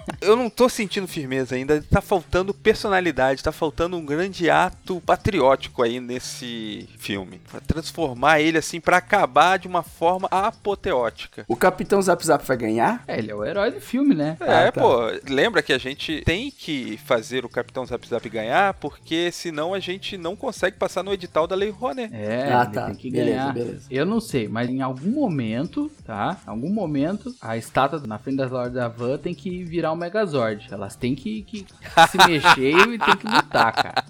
Eu 0.21 0.35
não 0.35 0.49
tô 0.49 0.69
sentindo 0.69 1.07
firmeza 1.07 1.55
ainda, 1.55 1.83
tá 1.89 1.99
faltando 2.01 2.53
personalidade, 2.53 3.43
tá 3.43 3.51
faltando 3.51 3.97
um 3.97 4.05
grande 4.05 4.49
ato 4.49 5.01
patriótico 5.05 5.81
aí 5.83 5.99
nesse 5.99 6.87
filme. 6.97 7.41
Pra 7.49 7.59
transformar 7.59 8.39
ele 8.39 8.57
assim, 8.57 8.79
pra 8.79 8.97
acabar 8.97 9.57
de 9.57 9.67
uma 9.67 9.81
forma 9.83 10.27
apoteótica. 10.29 11.43
o 11.47 11.55
Capitão 11.55 12.01
Zap 12.01 12.25
Zap 12.25 12.45
vai 12.45 12.57
ganhar? 12.57 13.03
É, 13.07 13.17
ele 13.17 13.31
é 13.31 13.35
o 13.35 13.43
herói 13.43 13.71
do 13.71 13.81
filme, 13.81 14.13
né? 14.15 14.37
É, 14.39 14.67
Ah, 14.67 14.71
tá. 14.71 14.81
pô, 14.81 14.97
lembra 15.29 15.61
que 15.63 15.73
a 15.73 15.77
gente 15.77 16.21
tem 16.25 16.51
que 16.51 16.97
fazer 17.05 17.43
o 17.45 17.49
Capitão 17.49 17.85
Zap 17.85 18.07
Zap 18.07 18.27
ganhar, 18.29 18.73
porque 18.75 19.31
senão 19.31 19.73
a 19.73 19.79
gente 19.79 20.17
não 20.17 20.35
consegue 20.35 20.77
passar 20.77 21.03
no 21.03 21.11
edital 21.13 21.47
da 21.47 21.55
Lei 21.55 21.69
Rouanet. 21.69 22.13
É, 22.13 22.51
Ah, 22.53 22.63
ele 22.63 22.73
tá. 22.73 22.85
tem 22.87 22.95
que 22.95 23.09
Beleza, 23.11 23.37
ganhar. 23.37 23.53
beleza. 23.53 23.85
Eu 23.89 24.05
não 24.05 24.19
sei, 24.19 24.47
mas 24.47 24.69
em 24.69 24.81
algum 24.81 25.09
momento, 25.11 25.91
tá? 26.05 26.37
Em 26.45 26.49
algum 26.49 26.69
momento, 26.69 27.33
a 27.41 27.57
estátua 27.57 27.99
na 28.05 28.17
frente 28.19 28.37
das 28.37 28.51
lojas 28.51 28.73
da 28.73 28.87
Van 28.87 29.17
tem 29.17 29.33
que 29.33 29.63
virar 29.63 29.91
um 29.91 29.95
Megazord. 30.11 30.67
Elas 30.69 30.95
têm 30.95 31.15
que, 31.15 31.41
que 31.43 31.65
se 32.09 32.17
mexer 32.27 32.75
e 32.89 32.99
tem 32.99 33.17
que 33.17 33.27
lutar, 33.27 33.71
cara. 33.71 34.03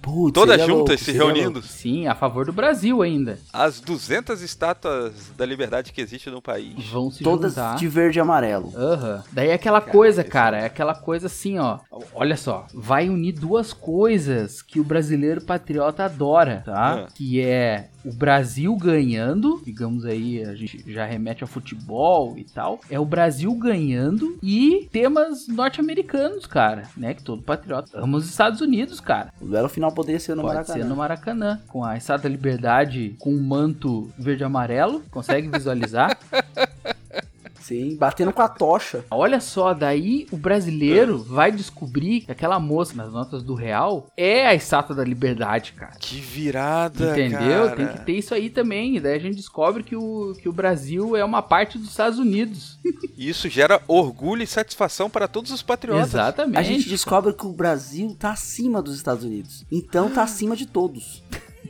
Putz, 0.00 0.34
Todas 0.34 0.60
juntas 0.60 0.68
louco, 0.68 0.98
se 0.98 1.12
reunindo. 1.12 1.62
Sim, 1.62 2.06
a 2.06 2.14
favor 2.14 2.44
do 2.44 2.52
Brasil 2.52 3.00
ainda. 3.00 3.38
As 3.50 3.80
200 3.80 4.42
estátuas 4.42 5.32
da 5.36 5.46
liberdade 5.46 5.92
que 5.92 6.00
existem 6.00 6.30
no 6.30 6.42
país. 6.42 6.74
Vão 6.90 7.10
se 7.10 7.24
louco. 7.24 7.38
Todas 7.38 7.54
juntar. 7.54 7.76
de 7.76 7.88
verde 7.88 8.18
e 8.18 8.20
amarelo. 8.20 8.70
Aham. 8.76 9.22
Daí 9.32 9.48
é 9.48 9.54
aquela 9.54 9.80
coisa, 9.80 10.20
esse 10.20 10.30
cara, 10.30 10.58
é 10.58 10.66
aquela 10.66 10.94
coisa 10.94 11.26
assim, 11.26 11.58
ó. 11.58 11.78
Olha 12.12 12.36
só, 12.36 12.66
vai 12.74 13.08
unir 13.08 13.32
duas 13.32 13.72
coisas 13.72 14.60
que 14.60 14.78
o 14.78 14.84
brasileiro 14.84 15.40
patriota 15.42 16.04
adora, 16.04 16.62
tá? 16.66 17.06
Ah. 17.06 17.08
Que 17.14 17.40
é 17.40 17.88
o 18.04 18.12
Brasil 18.12 18.74
ganhando, 18.76 19.60
digamos 19.64 20.04
aí, 20.04 20.42
a 20.42 20.54
gente 20.54 20.84
já 20.86 21.04
remete 21.04 21.42
ao 21.42 21.48
futebol 21.48 22.34
e 22.36 22.44
tal. 22.44 22.80
É 22.90 23.00
o 23.00 23.04
Brasil 23.04 23.52
ganhando 23.54 24.38
e 24.42 24.88
temas 24.92 25.48
norte-americanos, 25.48 26.46
cara, 26.46 26.82
né? 26.96 27.14
Que 27.14 27.22
todo 27.22 27.42
patriota 27.42 27.98
ama 27.98 28.18
os 28.18 28.28
Estados 28.28 28.60
Unidos, 28.60 29.00
cara. 29.00 29.32
O 29.40 29.46
duelo 29.46 29.68
final 29.68 29.92
poderia 29.92 30.20
ser 30.20 30.34
no 30.34 30.42
Pode 30.42 30.54
Maracanã. 30.54 30.78
ser 30.78 30.84
no 30.88 30.96
Maracanã, 30.96 31.60
com 31.68 31.84
a 31.84 31.96
Estátua 31.96 32.24
da 32.24 32.28
Liberdade 32.28 33.16
com 33.18 33.34
um 33.34 33.42
manto 33.42 34.10
verde 34.18 34.42
e 34.42 34.46
amarelo. 34.46 35.02
Consegue 35.10 35.48
visualizar? 35.48 36.16
Sim, 37.64 37.96
batendo 37.96 38.30
com 38.30 38.42
a 38.42 38.48
tocha. 38.48 39.06
Olha 39.10 39.40
só, 39.40 39.72
daí 39.72 40.26
o 40.30 40.36
brasileiro 40.36 41.16
vai 41.16 41.50
descobrir 41.50 42.20
que 42.20 42.30
aquela 42.30 42.60
moça 42.60 42.94
nas 42.94 43.10
notas 43.10 43.42
do 43.42 43.54
real 43.54 44.06
é 44.14 44.46
a 44.46 44.54
estátua 44.54 44.94
da 44.94 45.02
liberdade, 45.02 45.72
cara. 45.72 45.96
Que 45.98 46.20
virada, 46.20 47.12
Entendeu? 47.12 47.64
cara. 47.64 47.76
Tem 47.76 47.88
que 47.88 48.00
ter 48.04 48.12
isso 48.12 48.34
aí 48.34 48.50
também. 48.50 48.96
E 48.96 49.00
daí 49.00 49.14
a 49.14 49.18
gente 49.18 49.36
descobre 49.36 49.82
que 49.82 49.96
o, 49.96 50.34
que 50.34 50.46
o 50.46 50.52
Brasil 50.52 51.16
é 51.16 51.24
uma 51.24 51.40
parte 51.40 51.78
dos 51.78 51.88
Estados 51.88 52.18
Unidos. 52.18 52.78
E 53.16 53.28
Isso 53.34 53.48
gera 53.48 53.80
orgulho 53.88 54.42
e 54.42 54.46
satisfação 54.46 55.08
para 55.08 55.26
todos 55.26 55.50
os 55.50 55.62
patriotas. 55.62 56.08
Exatamente. 56.08 56.58
A 56.58 56.62
gente 56.62 56.86
descobre 56.86 57.32
que 57.32 57.46
o 57.46 57.52
Brasil 57.52 58.14
tá 58.18 58.32
acima 58.32 58.82
dos 58.82 58.94
Estados 58.94 59.24
Unidos. 59.24 59.64
Então 59.72 60.10
tá 60.10 60.22
acima 60.22 60.54
de 60.54 60.66
todos. 60.66 61.22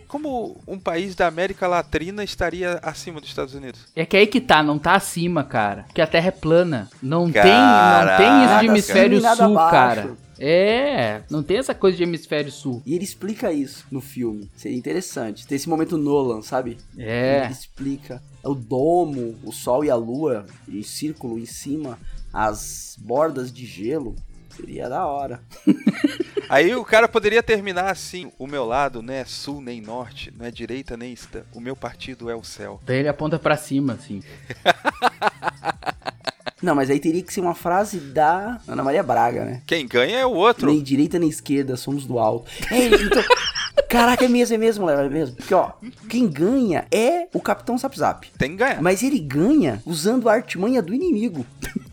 Como 0.08 0.60
um 0.66 0.78
país 0.78 1.14
da 1.14 1.26
América 1.26 1.66
Latina 1.66 2.22
estaria 2.22 2.78
acima 2.82 3.20
dos 3.20 3.30
Estados 3.30 3.54
Unidos? 3.54 3.80
É 3.94 4.04
que 4.06 4.16
aí 4.16 4.26
que 4.26 4.40
tá, 4.40 4.62
não 4.62 4.78
tá 4.78 4.94
acima, 4.94 5.44
cara. 5.44 5.84
Porque 5.84 6.00
a 6.00 6.06
Terra 6.06 6.28
é 6.28 6.32
plana. 6.32 6.88
Não 7.02 7.30
tem, 7.30 7.42
não 7.42 7.50
Caraca. 7.50 8.16
tem 8.22 8.44
isso 8.44 8.60
de 8.60 8.66
hemisfério 8.66 9.20
nada 9.20 9.44
sul, 9.46 9.58
abaixo. 9.58 9.70
cara. 10.02 10.24
É, 10.38 11.22
não 11.30 11.42
tem 11.44 11.58
essa 11.58 11.74
coisa 11.74 11.96
de 11.96 12.02
hemisfério 12.02 12.50
sul. 12.50 12.82
E 12.84 12.94
ele 12.94 13.04
explica 13.04 13.52
isso 13.52 13.86
no 13.90 14.00
filme. 14.00 14.50
Seria 14.56 14.76
interessante. 14.76 15.46
Tem 15.46 15.56
esse 15.56 15.68
momento 15.68 15.96
Nolan, 15.96 16.42
sabe? 16.42 16.76
É. 16.98 17.44
Ele 17.44 17.52
explica 17.52 18.20
o 18.42 18.54
domo, 18.54 19.36
o 19.44 19.52
sol 19.52 19.84
e 19.84 19.90
a 19.90 19.94
lua 19.94 20.44
em 20.68 20.82
círculo 20.82 21.38
em 21.38 21.46
cima, 21.46 21.98
as 22.32 22.96
bordas 22.98 23.52
de 23.52 23.64
gelo. 23.64 24.16
Seria 24.56 24.88
da 24.88 25.06
hora. 25.06 25.40
Aí 26.48 26.74
o 26.74 26.84
cara 26.84 27.08
poderia 27.08 27.42
terminar 27.42 27.90
assim: 27.90 28.30
o 28.38 28.46
meu 28.46 28.64
lado 28.64 29.02
não 29.02 29.12
é 29.12 29.24
sul 29.24 29.60
nem 29.60 29.80
norte, 29.80 30.32
não 30.36 30.46
é 30.46 30.50
direita 30.50 30.96
nem 30.96 31.12
esquerda. 31.12 31.46
O 31.54 31.60
meu 31.60 31.74
partido 31.74 32.30
é 32.30 32.34
o 32.34 32.44
céu. 32.44 32.80
Daí 32.84 32.98
ele 32.98 33.08
aponta 33.08 33.38
pra 33.38 33.56
cima, 33.56 33.94
assim. 33.94 34.22
Não, 36.64 36.74
mas 36.74 36.88
aí 36.88 36.98
teria 36.98 37.22
que 37.22 37.30
ser 37.30 37.42
uma 37.42 37.54
frase 37.54 37.98
da 37.98 38.58
Ana 38.66 38.82
Maria 38.82 39.02
Braga, 39.02 39.44
né? 39.44 39.60
Quem 39.66 39.86
ganha 39.86 40.16
é 40.20 40.24
o 40.24 40.32
outro. 40.32 40.70
Nem 40.70 40.82
direita 40.82 41.18
nem 41.18 41.28
esquerda, 41.28 41.76
somos 41.76 42.06
do 42.06 42.18
alto. 42.18 42.50
É, 42.70 42.86
então. 42.86 43.22
Caraca, 43.86 44.24
é 44.24 44.28
mesmo, 44.28 44.54
é 44.54 44.58
mesmo, 44.58 44.86
Léo, 44.86 45.00
é 45.00 45.08
mesmo. 45.10 45.36
Porque, 45.36 45.52
ó, 45.52 45.72
quem 46.08 46.26
ganha 46.26 46.86
é 46.90 47.28
o 47.34 47.40
Capitão 47.40 47.76
Zap 47.76 47.98
Zap. 47.98 48.26
Tem 48.38 48.52
que 48.52 48.56
ganhar. 48.56 48.80
Mas 48.80 49.02
ele 49.02 49.18
ganha 49.18 49.82
usando 49.84 50.26
a 50.26 50.32
artimanha 50.32 50.80
do 50.80 50.94
inimigo, 50.94 51.44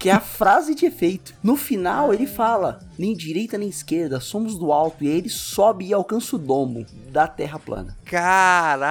que 0.02 0.10
é 0.10 0.14
a 0.14 0.20
frase 0.20 0.74
de 0.76 0.86
efeito. 0.86 1.34
No 1.44 1.56
final, 1.56 2.14
ele 2.14 2.26
fala: 2.28 2.80
nem 2.98 3.16
direita 3.16 3.58
nem 3.58 3.70
esquerda, 3.70 4.20
somos 4.20 4.58
do 4.58 4.72
alto. 4.72 5.04
E 5.04 5.08
aí 5.08 5.18
ele 5.18 5.30
sobe 5.30 5.86
e 5.86 5.94
alcança 5.94 6.36
o 6.36 6.40
domo 6.40 6.86
da 7.10 7.28
Terra 7.28 7.60
plana. 7.60 7.96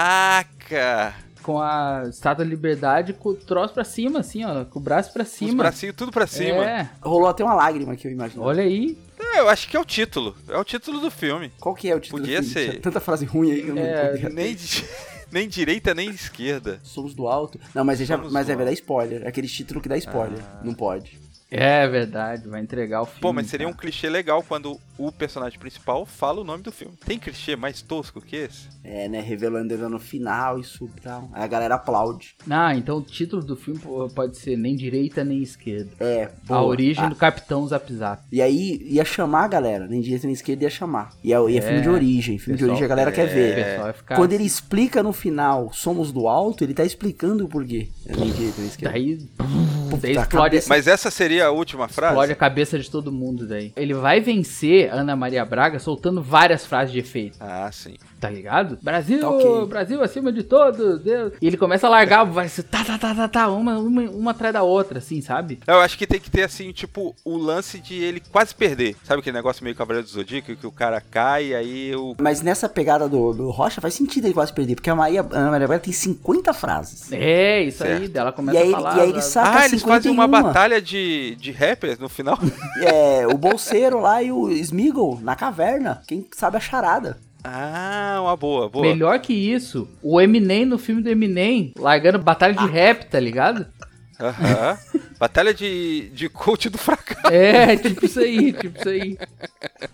Caraca! 0.01 1.15
Com 1.43 1.59
a 1.61 2.05
estátua 2.09 2.45
da 2.45 2.51
liberdade 2.51 3.15
com 3.15 3.31
o 3.31 3.35
troço 3.35 3.73
pra 3.73 3.83
cima, 3.83 4.21
assim, 4.21 4.45
ó. 4.45 4.65
Com 4.67 4.79
o 4.79 4.83
braço 4.83 5.11
pra 5.13 5.23
Os 5.23 5.29
cima. 5.31 5.63
bracinhos 5.65 5.97
tudo 5.97 6.13
pra 6.13 6.27
cima. 6.27 6.63
É, 6.65 6.89
Rolou 7.03 7.29
até 7.29 7.43
uma 7.43 7.55
lágrima 7.55 7.97
que 7.97 8.07
eu 8.07 8.13
imagino. 8.13 8.43
olha 8.43 8.63
aí. 8.63 8.97
É, 9.19 9.41
eu 9.41 9.49
acho 9.49 9.67
que 9.69 9.77
é 9.77 9.81
o 9.81 9.85
título. 9.85 10.37
É 10.49 10.57
o 10.59 10.65
título 10.65 11.01
do 11.01 11.11
filme. 11.11 11.51
Qual 11.59 11.75
que 11.75 11.91
é 11.91 11.95
o 11.97 12.01
título? 12.01 12.21
Podia 12.23 12.41
do 12.41 12.47
filme? 12.47 12.61
ser. 12.67 12.71
Tinha 12.73 12.83
tanta 12.83 13.01
frase 13.01 13.25
ruim 13.25 13.53
aí 13.53 13.63
que 13.63 13.69
eu 13.69 13.75
não 13.75 13.83
É, 13.83 14.09
podia- 14.11 14.29
Nem, 14.29 14.55
nem 15.33 15.49
direita 15.49 15.95
nem 15.95 16.11
esquerda. 16.11 16.81
Somos 16.83 17.15
do 17.15 17.27
alto. 17.29 17.59
Não, 17.75 17.85
mas, 17.85 18.01
é 18.01 18.05
já, 18.05 18.17
mas 18.17 18.49
é 18.49 18.57
vai 18.57 18.65
dar 18.65 18.73
spoiler. 18.73 19.27
Aquele 19.27 19.49
título 19.49 19.81
que 19.81 19.89
dá 19.89 19.97
spoiler. 19.97 20.43
Não 20.63 20.75
pode. 20.75 21.19
É 21.51 21.87
verdade, 21.89 22.47
vai 22.49 22.61
entregar 22.61 23.03
o 23.03 23.07
filme. 23.07 23.21
Pô, 23.21 23.33
mas 23.33 23.49
seria 23.49 23.67
um 23.67 23.73
cara. 23.73 23.83
clichê 23.83 24.09
legal 24.09 24.43
quando 24.43 24.79
o 24.97 25.11
personagem 25.11 25.59
principal 25.59 26.07
fala 26.07 26.41
o 26.41 26.45
nome 26.45 26.63
do 26.63 26.71
filme. 26.71 26.95
Tem 27.05 27.19
clichê 27.19 27.57
mais 27.57 27.83
tosco 27.83 28.21
que 28.21 28.37
esse? 28.37 28.69
É, 28.85 29.09
né? 29.09 29.21
Revelando 29.21 29.75
ele 29.75 29.87
no 29.89 29.99
final, 29.99 30.59
isso 30.59 30.89
e 30.97 31.01
tal. 31.01 31.29
Aí 31.33 31.43
a 31.43 31.47
galera 31.47 31.75
aplaude. 31.75 32.37
Ah, 32.49 32.75
então 32.77 32.99
o 32.99 33.03
título 33.03 33.43
do 33.43 33.57
filme 33.57 33.81
pode 34.15 34.37
ser 34.37 34.57
nem 34.57 34.77
direita 34.77 35.25
nem 35.25 35.43
esquerda. 35.43 35.91
É, 35.99 36.25
A 36.25 36.31
boa. 36.47 36.63
origem 36.63 37.05
Ah, 37.05 37.09
do 37.09 37.17
Capitão 37.17 37.67
Zap 37.67 37.93
Zap. 37.93 38.23
E 38.31 38.41
aí 38.41 38.79
ia 38.85 39.05
chamar 39.05 39.45
a 39.45 39.49
galera, 39.49 39.87
nem 39.89 40.01
direita 40.01 40.27
nem 40.27 40.35
esquerda 40.35 40.63
ia 40.65 40.71
chamar. 40.71 41.11
E 41.25 41.33
é, 41.33 41.37
é 41.37 41.61
filme 41.61 41.81
de 41.83 41.89
origem, 41.89 42.39
filme 42.39 42.57
de 42.57 42.63
pessoal- 42.65 42.71
origem 42.71 42.85
a 42.85 42.89
galera 42.89 43.11
quer 43.13 43.27
O 43.27 43.35
ver. 43.35 43.55
pessoal 43.57 43.83
vai 43.85 43.93
ficar 43.93 44.17
Quando 44.17 44.33
ele 44.33 44.45
assim. 44.45 44.47
explica 44.55 45.03
no 45.03 45.13
final, 45.13 45.73
somos 45.73 46.13
do 46.13 46.29
alto, 46.29 46.63
ele 46.63 46.75
tá 46.75 46.85
explicando 46.85 47.45
o 47.45 47.49
porquê. 47.49 47.89
É 48.07 48.15
nem 48.17 48.31
direita 48.31 48.55
nem 48.59 48.67
esquerda. 48.69 48.93
Daí, 48.93 49.19
Puta, 49.97 50.09
explode, 50.11 50.29
cabeça- 50.51 50.69
Mas 50.69 50.87
essa 50.87 51.11
seria 51.11 51.47
a 51.47 51.51
última 51.51 51.89
frase? 51.89 52.13
explode 52.13 52.33
a 52.33 52.37
cabeça 52.37 52.79
de 52.79 52.91
todo 52.91 53.11
mundo 53.13 53.47
daí. 53.47 53.73
Ele 53.77 53.95
vai 53.95 54.21
vencer 54.21 54.93
Ana 54.93 55.15
Maria 55.17 55.45
Braga 55.45 55.79
soltando 55.79 56.23
várias 56.23 56.65
frases 56.67 56.93
de 56.93 56.99
efeito. 56.99 57.37
Ah, 57.41 57.69
sim. 57.73 57.95
Tá 58.21 58.29
ligado? 58.29 58.79
Brasil, 58.83 59.21
Tá 59.21 59.31
ok. 59.31 59.67
Brasil 59.67 60.03
acima 60.03 60.31
de 60.33 60.43
todos. 60.43 61.01
Deus. 61.01 61.33
E 61.41 61.47
ele 61.47 61.57
começa 61.57 61.87
a 61.87 61.91
largar, 61.91 62.25
vai 62.25 62.49
ser 62.49 62.65
tá, 62.65 62.85
tá, 62.85 62.99
tá, 62.99 63.15
tá, 63.15 63.29
tá, 63.29 63.49
uma, 63.49 63.79
uma, 63.79 64.03
uma 64.03 64.31
atrás 64.33 64.53
da 64.53 64.63
outra, 64.63 64.99
assim, 64.99 65.21
sabe? 65.23 65.59
Eu 65.67 65.81
acho 65.81 65.97
que 65.97 66.07
tem 66.07 66.21
que 66.21 66.31
ter, 66.31 66.43
assim, 66.43 66.71
tipo, 66.73 67.15
o 67.25 67.37
lance 67.39 67.79
de 67.81 67.95
ele 67.95 68.21
quase 68.31 68.55
perder. 68.55 68.95
Sabe 69.05 69.21
aquele 69.21 69.37
negócio 69.37 69.65
meio 69.65 69.75
Cavaleiro 69.75 70.07
do 70.07 70.13
Zodíaco, 70.13 70.55
que 70.55 70.67
o 70.67 70.71
cara 70.73 71.01
cai 71.01 71.47
e 71.47 71.55
aí 71.55 71.97
o... 71.97 72.15
Mas 72.21 72.43
nessa 72.43 72.69
pegada 72.69 73.09
do, 73.09 73.33
do 73.33 73.51
Rocha 73.51 73.81
faz 73.81 73.95
sentido 73.95 74.27
ele 74.27 74.35
quase 74.35 74.53
perder, 74.53 74.75
porque 74.75 74.91
a 74.91 74.95
Maria, 74.95 75.23
a 75.23 75.39
Ana 75.39 75.51
Maria 75.51 75.67
Braga 75.67 75.83
tem 75.83 75.93
50 75.93 76.53
frases. 76.53 77.11
É, 77.13 77.63
isso 77.63 77.83
aí. 77.83 77.91
Certo. 78.01 78.13
Daí 78.13 78.21
ela 78.21 78.31
E 78.31 78.33
começa 78.35 78.59
aí, 78.61 78.69
a 78.69 78.77
falar. 78.77 78.97
e 78.97 79.01
aí 79.01 79.09
ele 79.11 79.23
saca 79.23 79.59
Ah, 79.61 79.67
eles 79.83 79.95
fazem 79.95 80.13
uma 80.13 80.25
51. 80.25 80.43
batalha 80.43 80.81
de, 80.81 81.37
de 81.37 81.53
rappers 81.53 81.99
no 81.99 82.09
final? 82.09 82.39
É, 82.83 83.27
o 83.27 83.37
bolseiro 83.37 84.01
lá 84.01 84.23
e 84.23 84.33
o 84.33 84.51
Smeagol 84.51 85.19
na 85.21 85.37
caverna. 85.37 86.03
Quem 86.07 86.27
sabe 86.35 86.57
a 86.57 86.61
charada. 86.61 87.19
ah, 87.45 88.19
uma 88.23 88.37
boa, 88.37 88.69
boa. 88.69 88.85
Melhor 88.85 89.19
que 89.21 89.33
isso, 89.33 89.89
o 90.03 90.21
Eminem 90.21 90.65
no 90.65 90.79
filme 90.79 91.03
do 91.03 91.09
Eminem, 91.11 91.73
largando 91.77 92.19
batalha 92.19 92.55
de 92.55 92.67
rap, 92.67 93.05
tá 93.05 93.21
ligado? 93.21 93.67
Aham. 94.21 94.79
Batalha 95.21 95.53
de, 95.53 96.09
de 96.15 96.31
coach 96.31 96.71
do 96.71 96.79
fracasso. 96.79 97.27
É, 97.27 97.77
tipo 97.77 98.07
isso 98.07 98.19
aí, 98.19 98.55
tipo 98.55 98.79
isso 98.79 98.89
aí. 98.89 99.19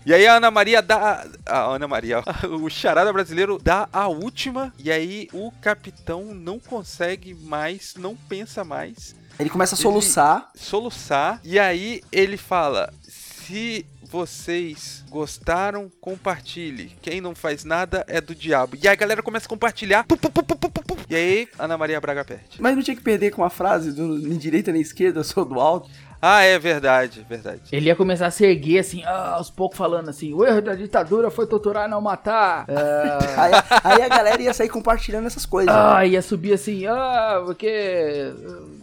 E 0.05 0.13
aí 0.13 0.25
a 0.25 0.37
Ana 0.37 0.49
Maria 0.49 0.81
dá. 0.81 1.27
A 1.45 1.65
Ana 1.65 1.85
Maria, 1.85 2.23
o 2.61 2.69
charada 2.69 3.11
brasileiro 3.11 3.59
dá 3.61 3.89
a 3.91 4.07
última. 4.07 4.73
E 4.79 4.89
aí 4.89 5.27
o 5.33 5.51
capitão 5.61 6.33
não 6.33 6.57
consegue 6.59 7.33
mais, 7.33 7.95
não 7.97 8.15
pensa 8.15 8.63
mais, 8.63 9.17
Ele 9.37 9.49
começa 9.49 9.75
a 9.75 9.77
soluçar. 9.77 10.49
soluçar. 10.55 11.41
E 11.43 11.59
aí 11.59 12.01
ele 12.09 12.37
fala: 12.37 12.93
se 13.03 13.85
vocês 14.09 15.03
gostaram, 15.09 15.91
compartilhe. 15.99 16.95
Quem 17.01 17.21
não 17.21 17.35
faz 17.35 17.63
nada 17.63 18.05
é 18.07 18.21
do 18.21 18.33
diabo. 18.33 18.77
E 18.81 18.87
aí 18.87 18.93
a 18.93 18.95
galera 18.95 19.21
começa 19.21 19.45
a 19.45 19.49
compartilhar. 19.49 20.03
Pu, 20.03 20.17
pu, 20.17 20.29
pu. 20.31 20.97
E 21.09 21.15
aí, 21.15 21.47
Ana 21.57 21.77
Maria 21.77 22.01
Braga 22.01 22.25
perde. 22.25 22.59
Mas 22.59 22.75
não 22.75 22.83
tinha 22.83 22.95
que 22.95 23.01
perder 23.01 23.31
com 23.31 23.43
a 23.43 23.49
frase 23.49 23.93
do 23.93 24.19
nem 24.19 24.37
direita 24.37 24.71
nem 24.71 24.81
esquerda, 24.81 25.23
sou 25.23 25.45
do 25.45 25.59
alto. 25.59 25.89
Ah, 26.21 26.41
é 26.43 26.57
verdade, 26.57 27.25
verdade. 27.29 27.61
Ele 27.71 27.87
ia 27.87 27.95
começar 27.95 28.27
a 28.27 28.31
se 28.31 28.43
erguer 28.45 28.79
assim, 28.79 29.03
ah, 29.03 29.35
aos 29.35 29.49
poucos 29.49 29.77
falando 29.77 30.09
assim, 30.09 30.33
o 30.33 30.43
erro 30.45 30.61
da 30.61 30.73
ditadura 30.73 31.29
foi 31.29 31.45
torturar 31.45 31.87
e 31.87 31.91
não 31.91 32.01
matar. 32.01 32.65
Ah, 32.77 33.43
Aí, 33.83 33.97
aí 33.97 34.01
a 34.03 34.07
galera 34.09 34.41
ia 34.41 34.53
sair 34.53 34.69
compartilhando 34.69 35.27
essas 35.27 35.45
coisas. 35.45 35.73
ah, 35.73 36.05
ia 36.05 36.21
subir 36.21 36.53
assim, 36.53 36.85
ah, 36.87 37.41
porque 37.45 38.33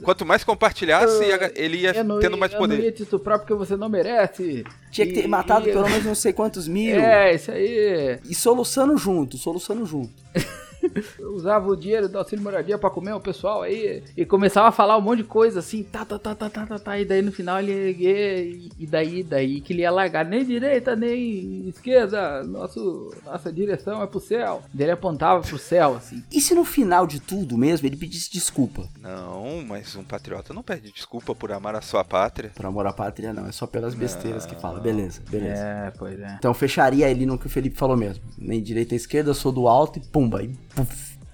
Quanto 0.02 0.24
mais 0.24 0.44
compartilhasse, 0.44 1.32
a 1.32 1.36
ga- 1.36 1.50
ele 1.54 1.78
ia 1.78 1.92
tendo 1.92 2.36
mais 2.38 2.52
eu 2.52 2.60
não 2.60 2.66
ia 2.68 2.76
poder. 2.76 2.92
te 2.92 3.02
estuprar 3.02 3.38
porque 3.38 3.54
você 3.54 3.76
não 3.76 3.88
merece. 3.88 4.64
Tinha 4.90 5.06
que 5.06 5.12
ter 5.14 5.24
E- 5.24 5.28
matado 5.28 5.68
e- 5.68 5.72
pelo 5.72 5.88
menos 5.88 6.04
não 6.04 6.14
sei 6.14 6.32
quantos 6.32 6.68
mil. 6.68 6.94
É, 7.00 7.34
isso 7.34 7.50
aí. 7.50 8.18
E 8.28 8.34
soluçando 8.34 8.96
junto, 8.96 9.36
soluçando 9.38 9.84
junto. 9.84 10.12
Eu 11.18 11.34
usava 11.34 11.68
o 11.68 11.76
dinheiro 11.76 12.08
do 12.08 12.18
auxílio 12.18 12.42
moradia 12.42 12.78
pra 12.78 12.90
comer 12.90 13.12
o 13.12 13.20
pessoal 13.20 13.62
aí. 13.62 14.02
E 14.16 14.24
começava 14.24 14.68
a 14.68 14.72
falar 14.72 14.96
um 14.96 15.00
monte 15.00 15.18
de 15.18 15.24
coisa 15.24 15.60
assim, 15.60 15.82
tá, 15.82 16.04
tá, 16.04 16.18
tá, 16.18 16.34
tá, 16.34 16.50
tá, 16.50 16.66
tá, 16.66 16.78
tá. 16.78 16.98
E 16.98 17.04
daí 17.04 17.22
no 17.22 17.32
final 17.32 17.60
ele 17.60 17.94
e 17.98 18.70
e 18.78 18.86
daí, 18.86 19.22
daí 19.22 19.60
que 19.60 19.72
ele 19.72 19.82
ia 19.82 19.90
largar. 19.90 20.24
Nem 20.24 20.44
direita, 20.44 20.96
nem 20.96 21.68
esquerda. 21.68 22.42
Nosso, 22.44 23.14
nossa 23.24 23.52
direção 23.52 24.02
é 24.02 24.06
pro 24.06 24.20
céu. 24.20 24.62
Daí 24.72 24.86
ele 24.86 24.92
apontava 24.92 25.42
pro 25.42 25.58
céu, 25.58 25.96
assim. 25.96 26.22
E 26.32 26.40
se 26.40 26.54
no 26.54 26.64
final 26.64 27.06
de 27.06 27.20
tudo 27.20 27.58
mesmo 27.58 27.86
ele 27.86 27.96
pedisse 27.96 28.32
desculpa? 28.32 28.88
Não, 29.00 29.62
mas 29.66 29.94
um 29.96 30.04
patriota 30.04 30.54
não 30.54 30.62
pede 30.62 30.92
desculpa 30.92 31.34
por 31.34 31.52
amar 31.52 31.74
a 31.74 31.80
sua 31.80 32.04
pátria. 32.04 32.50
Por 32.54 32.64
amor 32.64 32.86
à 32.86 32.92
pátria, 32.92 33.32
não. 33.32 33.46
É 33.46 33.52
só 33.52 33.66
pelas 33.66 33.94
besteiras 33.94 34.46
que 34.46 34.54
fala. 34.54 34.80
Beleza, 34.80 35.22
beleza. 35.28 35.62
É, 35.62 35.92
pois 35.96 36.18
é. 36.18 36.36
Então 36.38 36.54
fecharia 36.54 37.06
ali 37.06 37.26
no 37.26 37.38
que 37.38 37.46
o 37.46 37.50
Felipe 37.50 37.76
falou 37.76 37.96
mesmo. 37.96 38.22
Nem 38.38 38.62
direita 38.62 38.94
nem 38.94 38.96
esquerda, 38.96 39.30
eu 39.30 39.34
sou 39.34 39.50
do 39.50 39.66
alto 39.66 39.98
e 39.98 40.02
pumba. 40.02 40.42
E 40.42 40.48
puf. 40.48 40.83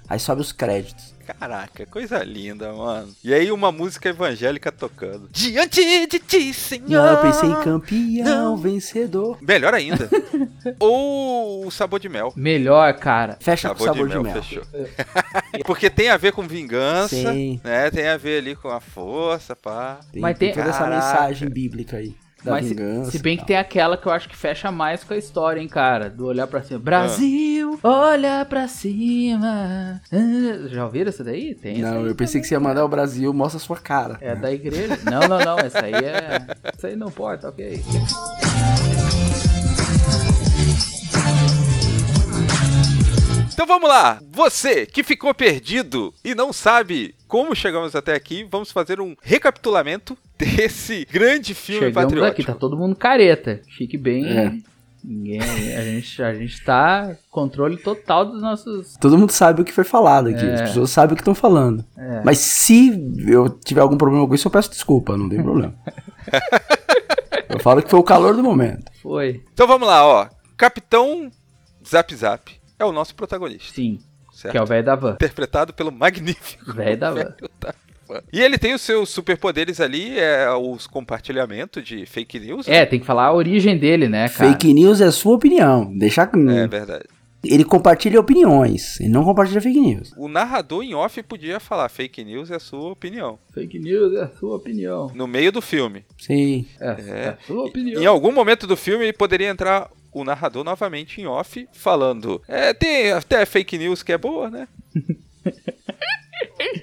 Aí 0.09 0.19
sobe 0.19 0.41
os 0.41 0.51
créditos. 0.53 1.15
Caraca, 1.39 1.87
coisa 1.87 2.25
linda, 2.25 2.73
mano. 2.73 3.15
E 3.23 3.33
aí 3.33 3.53
uma 3.53 3.71
música 3.71 4.09
evangélica 4.09 4.73
tocando. 4.73 5.29
Diante 5.31 5.81
de 6.09 6.19
ti, 6.19 6.53
Senhor. 6.53 6.89
Não, 6.89 7.07
eu 7.07 7.17
pensei 7.19 7.49
em 7.49 7.55
campeão, 7.63 8.25
Não. 8.25 8.57
vencedor. 8.57 9.39
Melhor 9.41 9.73
ainda. 9.73 10.09
Ou 10.81 11.65
o 11.67 11.71
sabor 11.71 12.01
de 12.01 12.09
mel. 12.09 12.33
Melhor, 12.35 12.93
cara. 12.95 13.37
Fecha 13.41 13.73
com 13.73 13.85
sabor 13.85 14.09
de 14.09 14.19
mel. 14.19 14.43
fechou. 14.43 14.65
Porque 15.65 15.89
tem 15.89 16.09
a 16.09 16.17
ver 16.17 16.33
com 16.33 16.43
vingança, 16.49 17.15
Sim. 17.15 17.61
né? 17.63 17.91
Tem 17.93 18.09
a 18.09 18.17
ver 18.17 18.39
ali 18.39 18.57
com 18.57 18.69
a 18.69 18.81
força, 18.81 19.55
pá. 19.55 20.01
Tem, 20.13 20.21
Mas 20.21 20.37
tem 20.37 20.53
toda 20.53 20.69
essa 20.71 20.79
Caraca. 20.81 20.97
mensagem 20.97 21.49
bíblica 21.49 21.99
aí. 21.99 22.17
Da 22.43 22.53
Mas 22.53 22.65
se, 22.65 22.71
vingança. 22.75 23.11
se 23.11 23.19
bem 23.19 23.35
e 23.35 23.37
que 23.37 23.47
tem 23.47 23.57
aquela 23.59 23.99
que 23.99 24.07
eu 24.07 24.13
acho 24.13 24.27
que 24.27 24.35
fecha 24.35 24.73
mais 24.73 25.05
com 25.05 25.13
a 25.13 25.17
história, 25.17 25.61
hein, 25.61 25.69
cara. 25.69 26.09
Do 26.09 26.25
olhar 26.27 26.47
pra 26.47 26.63
cima. 26.63 26.81
Brasil, 26.81 27.50
olha 27.83 28.45
pra 28.45 28.67
cima. 28.69 30.01
Ah, 30.13 30.69
Já 30.69 30.85
ouviram 30.85 31.09
essa 31.09 31.23
daí? 31.25 31.55
Tem 31.55 31.81
essa 31.83 31.91
Não, 31.95 32.01
aí 32.03 32.07
eu 32.09 32.15
pensei 32.15 32.41
que 32.41 32.47
você 32.47 32.55
ia 32.55 32.61
mandar 32.61 32.85
o 32.85 32.89
Brasil, 32.89 33.33
mostra 33.33 33.59
a 33.59 33.61
sua 33.61 33.77
cara. 33.77 34.19
É 34.21 34.35
da 34.35 34.53
igreja. 34.53 34.99
Não, 35.05 35.29
não, 35.29 35.39
não. 35.39 35.59
Essa 35.59 35.85
aí 35.85 35.95
é. 35.95 36.47
Essa 36.77 36.89
aí 36.89 36.97
não 36.97 37.11
pode, 37.11 37.43
tá 37.43 37.49
ok. 37.49 37.81
Então 43.53 43.67
vamos 43.67 43.89
lá. 43.89 44.21
Você 44.33 44.87
que 44.87 45.03
ficou 45.03 45.35
perdido 45.35 46.15
e 46.25 46.35
não 46.35 46.53
sabe 46.53 47.15
como 47.29 47.55
chegamos 47.55 47.95
até 47.95 48.15
aqui, 48.15 48.47
vamos 48.51 48.73
fazer 48.73 49.01
um 49.01 49.15
recapitulamento 49.23 50.17
desse 50.39 51.07
grande 51.11 51.55
filme 51.55 51.87
Chegamos 51.87 52.03
patriótico. 52.05 52.41
aqui, 52.41 52.45
tá 52.45 52.55
todo 52.55 52.77
mundo 52.77 52.97
careta. 52.97 53.61
Fique 53.77 53.99
bem. 53.99 54.27
É. 54.27 54.53
Ninguém. 55.03 55.41
A 55.41 55.83
gente, 55.83 56.23
a 56.23 56.35
gente 56.35 56.63
tá 56.65 57.17
controle 57.31 57.77
total 57.77 58.27
dos 58.27 58.41
nossos. 58.41 58.97
Todo 59.01 59.19
mundo 59.19 59.33
sabe 59.33 59.63
o 59.63 59.65
que 59.65 59.73
foi 59.73 59.85
falado 59.85 60.29
aqui. 60.29 60.45
É. 60.45 60.55
As 60.55 60.61
pessoas 60.63 60.91
sabem 60.91 61.15
o 61.15 61.17
que 61.17 61.23
estão 61.23 61.35
falando. 61.35 61.85
É. 61.97 62.23
Mas 62.25 62.39
se 62.39 62.91
eu 63.27 63.49
tiver 63.49 63.81
algum 63.81 63.97
problema 63.97 64.27
com 64.27 64.35
isso, 64.35 64.47
eu 64.47 64.53
peço 64.53 64.71
desculpa, 64.71 65.17
não 65.17 65.29
tem 65.29 65.43
problema. 65.43 65.75
eu 67.49 67.59
falo 67.61 67.83
que 67.83 67.91
foi 67.91 67.99
o 67.99 68.05
calor 68.05 68.35
do 68.35 68.43
momento. 68.43 68.91
Foi. 69.03 69.43
Então 69.53 69.67
vamos 69.67 69.89
lá, 69.89 70.05
ó. 70.07 70.29
Capitão 70.57 71.31
Zap 71.87 72.15
Zap 72.15 72.61
é 72.79 72.85
o 72.85 72.93
nosso 72.93 73.15
protagonista, 73.15 73.75
Sim. 73.75 73.99
certo? 74.33 74.53
Que 74.53 74.59
é 74.59 74.63
o 74.63 74.67
velho 74.67 74.85
da 74.85 74.95
van. 74.95 75.15
Interpretado 75.15 75.73
pelo 75.73 75.91
magnífico 75.91 76.73
Velho 76.73 76.99
da 76.99 77.11
van. 77.11 77.35
da 77.59 77.75
E 78.33 78.41
ele 78.41 78.59
tem 78.59 78.75
os 78.75 78.83
seus 78.83 79.09
superpoderes 79.11 79.81
ali, 79.81 80.19
é 80.19 80.51
os 80.51 80.87
compartilhamento 80.87 81.83
de 81.83 82.07
fake 82.07 82.41
news. 82.41 82.69
É, 82.69 82.85
tem 82.85 83.01
que 83.01 83.07
falar 83.07 83.27
a 83.27 83.33
origem 83.33 83.79
dele, 83.79 84.09
né, 84.09 84.29
cara? 84.29 84.51
Fake 84.53 84.73
news 84.73 85.01
é 85.01 85.11
sua 85.11 85.35
opinião. 85.35 85.93
Deixa. 85.97 86.23
É 86.23 86.67
verdade. 86.67 87.05
Ele 87.43 87.65
compartilha 87.65 88.21
opiniões. 88.21 89.01
Ele 89.01 89.09
não 89.09 89.25
compartilha 89.25 89.61
fake 89.61 89.81
news. 89.81 90.13
O 90.17 90.29
narrador 90.29 90.83
em 90.83 90.95
off 90.95 91.23
podia 91.23 91.59
falar 91.59 91.89
fake 91.89 92.23
news 92.23 92.51
é 92.51 92.57
a 92.57 92.61
sua 92.61 92.91
opinião. 92.93 93.39
Fake 93.55 93.79
news 93.79 94.15
é 94.15 94.25
a 94.25 94.29
sua 94.29 94.57
opinião. 94.57 95.11
No 95.15 95.27
meio 95.27 95.51
do 95.51 95.63
filme. 95.63 96.05
Sim. 96.19 96.67
É, 96.79 96.87
é 96.87 97.29
a 97.31 97.39
sua 97.47 97.65
opinião. 97.65 98.03
Em 98.03 98.07
algum 98.07 98.31
momento 98.31 98.67
do 98.67 98.77
filme 98.77 99.05
ele 99.07 99.13
poderia 99.15 99.49
entrar 99.49 99.91
o 100.13 100.23
narrador 100.25 100.65
novamente 100.65 101.21
em 101.21 101.27
off 101.27 101.67
falando: 101.73 102.43
É, 102.47 102.75
tem 102.75 103.13
até 103.13 103.47
fake 103.47 103.79
news 103.79 104.03
que 104.03 104.13
é 104.13 104.19
boa, 104.19 104.51
né? 104.51 104.69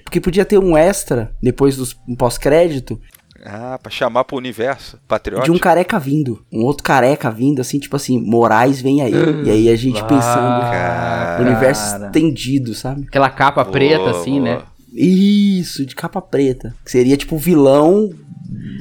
Porque 0.04 0.20
podia 0.20 0.44
ter 0.44 0.58
um 0.58 0.76
extra 0.76 1.32
depois 1.42 1.76
dos 1.76 1.96
um 2.08 2.14
pós-crédito 2.16 3.00
Ah, 3.44 3.78
pra 3.80 3.90
chamar 3.90 4.24
pro 4.24 4.36
universo 4.36 4.96
de 4.96 5.02
patriótico. 5.06 5.54
um 5.56 5.58
careca 5.58 5.98
vindo. 5.98 6.44
Um 6.52 6.64
outro 6.64 6.82
careca 6.82 7.30
vindo, 7.30 7.60
assim, 7.60 7.78
tipo 7.78 7.94
assim, 7.96 8.20
Moraes 8.20 8.80
vem 8.80 9.00
aí. 9.02 9.12
E 9.44 9.50
aí 9.50 9.68
a 9.68 9.76
gente 9.76 10.02
pensando. 10.04 10.60
Cara. 10.70 11.42
universo 11.42 12.04
estendido, 12.06 12.74
sabe? 12.74 13.04
Aquela 13.08 13.30
capa 13.30 13.62
Boa, 13.62 13.72
preta, 13.72 14.10
assim, 14.10 14.40
boa. 14.40 14.42
né? 14.56 14.62
Isso, 14.92 15.84
de 15.86 15.94
capa 15.94 16.20
preta. 16.20 16.74
Que 16.84 16.90
seria 16.90 17.16
tipo 17.16 17.36
o 17.36 17.38
vilão. 17.38 18.10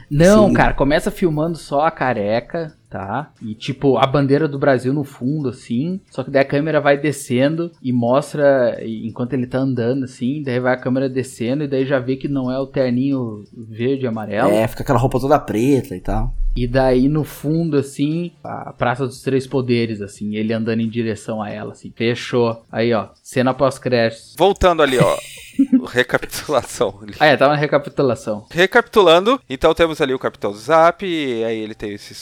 Não, 0.09 0.47
Sim. 0.47 0.53
cara, 0.53 0.73
começa 0.73 1.11
filmando 1.11 1.57
só 1.57 1.81
a 1.81 1.91
careca, 1.91 2.73
tá? 2.89 3.31
E 3.41 3.53
tipo, 3.53 3.97
a 3.97 4.05
bandeira 4.05 4.47
do 4.47 4.59
Brasil 4.59 4.93
no 4.93 5.03
fundo, 5.03 5.49
assim. 5.49 5.99
Só 6.09 6.23
que 6.23 6.31
daí 6.31 6.41
a 6.41 6.45
câmera 6.45 6.79
vai 6.79 6.97
descendo 6.97 7.71
e 7.81 7.91
mostra, 7.91 8.77
enquanto 8.83 9.33
ele 9.33 9.47
tá 9.47 9.59
andando, 9.59 10.05
assim, 10.05 10.41
daí 10.43 10.59
vai 10.59 10.73
a 10.73 10.79
câmera 10.79 11.09
descendo 11.09 11.63
e 11.63 11.67
daí 11.67 11.85
já 11.85 11.99
vê 11.99 12.15
que 12.15 12.27
não 12.27 12.51
é 12.51 12.59
o 12.59 12.67
terninho 12.67 13.43
verde 13.55 14.05
e 14.05 14.07
amarelo. 14.07 14.49
É, 14.49 14.67
fica 14.67 14.83
aquela 14.83 14.99
roupa 14.99 15.19
toda 15.19 15.39
preta 15.39 15.95
e 15.95 16.01
tal. 16.01 16.33
E 16.57 16.65
daí 16.65 17.07
no 17.07 17.23
fundo, 17.23 17.77
assim, 17.77 18.31
a 18.43 18.73
Praça 18.73 19.05
dos 19.05 19.21
Três 19.21 19.45
Poderes, 19.45 20.01
assim, 20.01 20.35
ele 20.35 20.51
andando 20.51 20.81
em 20.81 20.89
direção 20.89 21.39
a 21.39 21.51
ela, 21.51 21.73
assim. 21.73 21.93
Fechou. 21.95 22.63
Aí, 22.71 22.91
ó, 22.93 23.09
cena 23.21 23.53
pós-créditos. 23.53 24.35
Voltando 24.35 24.81
ali, 24.81 24.97
ó. 24.97 25.17
Recapitulação. 25.87 26.99
Ah, 27.19 27.27
é, 27.27 27.37
tá 27.37 27.47
uma 27.47 27.55
recapitulação. 27.55 28.45
Recapitulando, 28.49 29.39
então 29.49 29.73
temos 29.73 30.01
ali 30.01 30.13
o 30.13 30.19
Capitão 30.19 30.53
Zap, 30.53 31.05
e 31.05 31.43
aí 31.43 31.59
ele 31.59 31.75
tem 31.75 31.93
esses 31.93 32.17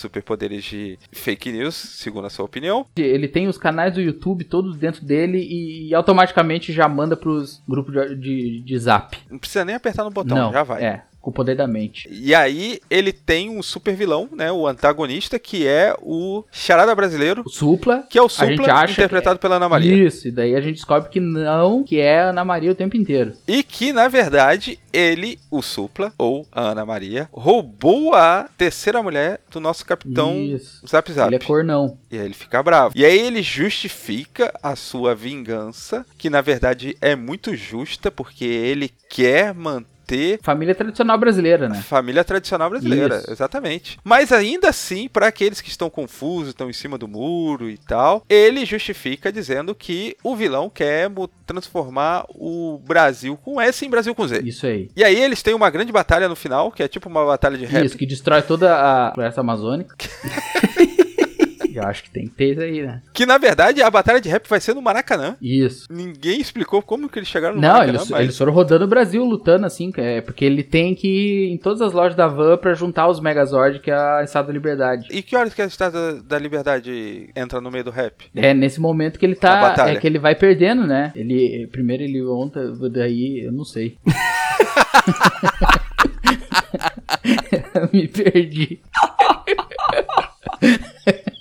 de 0.63 0.97
fake 1.11 1.51
news, 1.51 1.75
segundo 1.75 2.25
a 2.25 2.29
sua 2.29 2.45
opinião. 2.45 2.85
Ele 2.95 3.27
tem 3.27 3.47
os 3.47 3.57
canais 3.57 3.93
do 3.93 4.01
YouTube 4.01 4.43
todos 4.43 4.77
dentro 4.77 5.03
dele 5.03 5.39
e, 5.39 5.93
automaticamente 5.93 6.71
já 6.71 6.87
manda 6.87 7.15
pros 7.15 7.61
grupos 7.67 7.93
de, 7.93 8.15
de, 8.15 8.61
de 8.61 8.79
zap. 8.79 9.17
Não 9.29 9.37
precisa 9.37 9.65
nem 9.65 9.75
apertar 9.75 10.03
no 10.03 10.11
botão, 10.11 10.37
Não, 10.37 10.51
já 10.51 10.63
vai. 10.63 10.83
É, 10.83 11.03
com 11.25 11.31
o 11.31 11.33
poder 11.33 11.55
da 11.55 11.65
mente. 11.65 12.07
E 12.11 12.35
aí 12.35 12.79
ele 12.88 13.11
tem 13.11 13.49
um 13.49 13.63
super 13.63 13.95
vilão, 13.95 14.29
né? 14.31 14.51
O 14.51 14.67
antagonista, 14.67 15.39
que 15.39 15.65
é 15.65 15.95
o 15.99 16.43
Charada 16.51 16.93
Brasileiro, 16.93 17.41
O 17.43 17.49
Supla. 17.49 18.03
que 18.07 18.19
é 18.19 18.21
o 18.21 18.29
Supla 18.29 18.71
acha 18.73 18.93
interpretado 18.93 19.38
que 19.39 19.41
pela 19.41 19.55
Ana 19.55 19.65
é- 19.65 19.69
Maria. 19.69 20.07
Isso, 20.07 20.27
e 20.27 20.31
daí 20.31 20.55
a 20.55 20.61
gente 20.61 20.75
descobre 20.75 21.09
que 21.09 21.19
não, 21.19 21.83
que 21.83 21.99
é 21.99 22.19
a 22.21 22.29
Ana 22.29 22.45
Maria 22.45 22.71
o 22.71 22.75
tempo 22.75 22.95
inteiro. 22.95 23.33
E 23.47 23.63
que, 23.63 23.91
na 23.91 24.07
verdade, 24.07 24.77
ele, 24.93 25.39
o 25.49 25.63
Supla, 25.63 26.13
ou 26.15 26.45
a 26.51 26.61
Ana 26.69 26.85
Maria, 26.85 27.27
roubou 27.33 28.13
a 28.13 28.47
terceira 28.55 29.01
mulher 29.01 29.39
do 29.49 29.59
nosso 29.59 29.83
capitão 29.83 30.38
Isso. 30.38 30.85
Zap 30.88 31.11
Zap. 31.11 31.29
Ele 31.29 31.38
é 31.38 31.39
cornão. 31.39 31.97
E 32.11 32.19
aí 32.19 32.25
ele 32.25 32.35
fica 32.35 32.61
bravo. 32.61 32.93
E 32.95 33.03
aí 33.03 33.17
ele 33.19 33.41
justifica 33.41 34.53
a 34.61 34.75
sua 34.75 35.15
vingança, 35.15 36.05
que 36.19 36.29
na 36.29 36.41
verdade 36.41 36.95
é 37.01 37.15
muito 37.15 37.55
justa, 37.55 38.11
porque 38.11 38.45
ele 38.45 38.91
quer 39.09 39.51
manter 39.53 39.94
Família 40.41 40.75
tradicional 40.75 41.17
brasileira, 41.17 41.69
né? 41.69 41.81
família 41.81 42.23
tradicional 42.23 42.69
brasileira, 42.69 43.17
Isso. 43.17 43.31
exatamente. 43.31 43.97
Mas 44.03 44.31
ainda 44.31 44.69
assim, 44.69 45.07
para 45.07 45.27
aqueles 45.27 45.61
que 45.61 45.69
estão 45.69 45.89
confusos, 45.89 46.49
estão 46.49 46.69
em 46.69 46.73
cima 46.73 46.97
do 46.97 47.07
muro 47.07 47.69
e 47.69 47.77
tal, 47.77 48.23
ele 48.29 48.65
justifica 48.65 49.31
dizendo 49.31 49.73
que 49.73 50.15
o 50.23 50.35
vilão 50.35 50.69
quer 50.69 51.09
transformar 51.45 52.25
o 52.29 52.79
Brasil 52.85 53.37
com 53.37 53.61
S 53.61 53.85
em 53.85 53.89
Brasil 53.89 54.15
com 54.15 54.27
Z. 54.27 54.41
Isso 54.43 54.65
aí. 54.65 54.89
E 54.95 55.03
aí 55.03 55.19
eles 55.21 55.41
têm 55.41 55.53
uma 55.53 55.69
grande 55.69 55.91
batalha 55.91 56.27
no 56.27 56.35
final, 56.35 56.71
que 56.71 56.83
é 56.83 56.87
tipo 56.87 57.07
uma 57.09 57.25
batalha 57.25 57.57
de 57.57 57.65
rap. 57.65 57.85
Isso, 57.85 57.97
que 57.97 58.05
destrói 58.05 58.41
toda 58.41 58.75
a 58.75 59.13
floresta 59.13 59.41
amazônica. 59.41 59.95
Eu 61.77 61.83
acho 61.83 62.03
que 62.03 62.11
tem 62.11 62.27
que 62.27 62.35
ter 62.35 62.51
isso 62.51 62.61
aí, 62.61 62.81
né? 62.83 63.01
Que 63.13 63.25
na 63.25 63.38
verdade 63.38 63.81
a 63.81 63.89
batalha 63.89 64.21
de 64.21 64.29
rap 64.29 64.47
vai 64.47 64.59
ser 64.61 64.73
no 64.73 64.81
Maracanã. 64.81 65.35
Isso. 65.41 65.88
Ninguém 65.91 66.39
explicou 66.39 66.81
como 66.81 67.09
que 67.09 67.19
eles 67.19 67.27
chegaram 67.29 67.55
no 67.55 67.61
Não, 67.61 67.69
Maracanã. 67.69 67.97
eles, 67.97 68.09
mas- 68.09 68.21
eles 68.21 68.38
foram 68.38 68.53
rodando 68.53 68.85
o 68.85 68.88
Brasil 68.88 69.23
lutando 69.25 69.65
assim, 69.65 69.91
é, 69.97 70.21
porque 70.21 70.45
ele 70.45 70.63
tem 70.63 70.93
que 70.95 71.07
ir 71.07 71.51
em 71.51 71.57
todas 71.57 71.81
as 71.81 71.91
lojas 71.93 72.15
da 72.15 72.27
Van 72.27 72.57
pra 72.57 72.73
juntar 72.73 73.07
os 73.07 73.19
Megazord 73.19 73.79
que 73.79 73.91
é 73.91 73.95
a 73.95 74.21
Estado 74.23 74.47
da 74.47 74.53
Liberdade. 74.53 75.07
E 75.11 75.21
que 75.21 75.35
horas 75.35 75.53
que 75.53 75.61
a 75.61 75.65
Estátua 75.65 76.21
da 76.23 76.38
Liberdade 76.39 77.29
entra 77.35 77.59
no 77.61 77.69
meio 77.71 77.83
do 77.83 77.91
rap? 77.91 78.25
É 78.35 78.53
nesse 78.53 78.79
momento 78.79 79.19
que 79.19 79.25
ele 79.25 79.35
tá. 79.35 79.75
É 79.88 79.95
que 79.95 80.07
ele 80.07 80.19
vai 80.19 80.35
perdendo, 80.35 80.85
né? 80.88 81.11
Ele. 81.15 81.67
Primeiro 81.71 82.03
ele 82.03 82.23
ontem, 82.23 82.61
daí 82.91 83.45
eu 83.45 83.51
não 83.51 83.65
sei. 83.65 83.97
Me 87.91 88.07
perdi. 88.07 88.79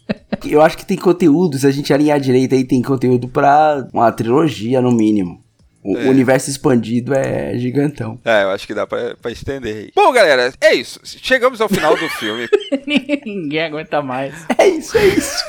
Eu 0.50 0.60
acho 0.62 0.76
que 0.76 0.86
tem 0.86 0.96
conteúdo, 0.96 1.58
se 1.58 1.66
a 1.66 1.70
gente 1.70 1.92
alinhar 1.92 2.20
direito 2.20 2.54
aí, 2.54 2.64
tem 2.64 2.82
conteúdo 2.82 3.28
pra 3.28 3.86
uma 3.92 4.10
trilogia, 4.12 4.80
no 4.80 4.92
mínimo. 4.92 5.42
O 5.82 5.96
É. 5.98 6.08
universo 6.08 6.48
expandido 6.48 7.12
é 7.14 7.58
gigantão. 7.58 8.18
É, 8.24 8.44
eu 8.44 8.50
acho 8.50 8.66
que 8.66 8.72
dá 8.72 8.86
pra, 8.86 9.14
pra 9.20 9.30
estender 9.30 9.76
aí. 9.76 9.90
Bom, 9.94 10.10
galera, 10.12 10.50
é 10.60 10.74
isso. 10.74 10.98
Chegamos 11.04 11.60
ao 11.60 11.68
final 11.68 11.94
do 11.94 12.08
filme. 12.08 12.48
Ninguém 13.26 13.62
aguenta 13.64 14.00
mais. 14.00 14.34
É 14.56 14.66
isso, 14.66 14.96
é 14.96 15.04
isso. 15.06 15.44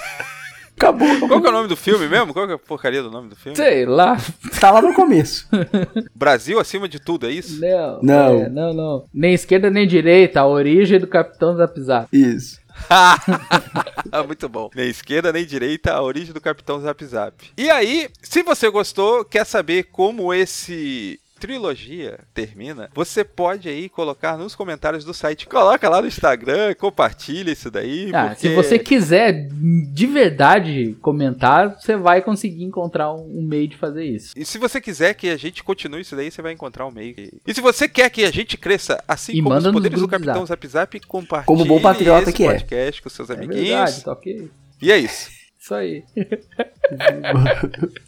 Acabou. 0.76 1.08
Qual 1.30 1.40
que 1.40 1.48
é 1.48 1.50
o 1.50 1.54
nome 1.54 1.70
do 1.70 1.78
filme 1.78 2.06
mesmo? 2.10 2.34
Qual 2.34 2.46
que 2.46 2.52
é 2.52 2.56
a 2.56 2.60
porcaria 2.60 3.02
do 3.02 3.10
nome 3.10 3.30
do 3.30 3.36
filme? 3.38 3.56
Sei 3.56 3.86
lá. 3.86 4.18
Tá 4.60 4.72
lá 4.72 4.82
no 4.82 4.94
começo. 4.94 5.48
Brasil 6.14 6.60
acima 6.60 6.90
de 6.90 7.00
tudo, 7.00 7.28
é 7.28 7.32
isso? 7.32 7.62
Não. 7.62 8.00
Não. 8.02 8.42
é, 8.42 8.50
não, 8.50 8.74
não. 8.74 9.04
Nem 9.14 9.34
esquerda 9.34 9.70
nem 9.70 9.88
direita. 9.88 10.42
A 10.42 10.48
origem 10.48 11.00
do 11.00 11.08
Capitão 11.08 11.56
Zap 11.56 11.80
Zap. 11.80 12.08
Isso. 12.12 12.60
Muito 14.28 14.50
bom. 14.50 14.70
Nem 14.76 14.90
esquerda 14.90 15.32
nem 15.32 15.46
direita, 15.46 15.94
a 15.94 16.02
origem 16.02 16.34
do 16.34 16.42
Capitão 16.42 16.80
Zap 16.82 17.04
Zap. 17.06 17.52
E 17.58 17.70
aí, 17.70 18.10
se 18.22 18.44
você 18.44 18.70
gostou, 18.70 19.26
quer 19.26 19.46
saber 19.46 19.86
como 19.92 20.34
esse 20.34 21.20
trilogia 21.46 22.20
termina, 22.34 22.90
você 22.94 23.24
pode 23.24 23.70
aí 23.70 23.88
colocar 23.88 24.36
nos 24.36 24.56
comentários 24.56 25.06
do 25.06 25.14
site. 25.14 25.46
Coloca 25.46 25.88
lá 25.88 26.02
no 26.02 26.08
Instagram, 26.08 26.74
compartilha 26.74 27.52
isso 27.52 27.70
daí. 27.70 28.10
Ah, 28.14 28.30
porque... 28.30 28.48
se 28.48 28.56
você 28.56 28.80
quiser 28.80 29.48
de 29.94 30.08
verdade 30.08 30.98
comentar, 31.02 31.80
você 31.80 31.96
vai 31.96 32.24
conseguir 32.24 32.64
encontrar 32.64 33.14
um, 33.14 33.44
meio 33.44 33.68
de 33.68 33.78
fazer 33.78 34.06
isso. 34.06 34.34
E 34.36 34.44
se 34.44 34.58
você 34.58 34.82
quiser 34.82 35.14
que 35.14 35.30
a 35.30 35.38
gente 35.38 35.64
continue 35.64 36.02
isso 36.02 36.16
daí, 36.16 36.32
você 36.32 36.42
vai 36.42 36.52
encontrar 36.52 36.88
um 36.88 36.92
meio. 36.92 37.16
E 37.46 37.54
se 37.54 37.62
você 37.62 37.88
quer 37.88 38.10
que 38.10 38.24
a 38.24 38.32
gente 38.32 38.58
cresça 38.58 39.04
assim 39.08 39.34
E 39.34 39.42
como 39.44 39.56
os 39.56 39.68
poderes 39.68 40.00
do 40.00 40.08
Capitão 40.08 40.46
Zap. 40.46 40.68
Zap 40.68 41.00
compartilhe 41.02 41.46
Como 41.46 41.64
bom 41.64 41.80
patriota 41.80 42.24
esse 42.24 42.34
que 42.34 42.44
é. 42.44 42.54
podcast 42.54 43.02
com 43.04 43.10
seus 43.10 43.30
É 43.30 43.34
amiguinhos. 43.34 43.68
verdade, 43.68 44.04
tá 44.04 44.12
ok? 44.14 44.50
E 44.82 44.92
é 44.92 44.98
isso. 44.98 45.30
Isso 45.60 45.76
aí. 45.76 46.04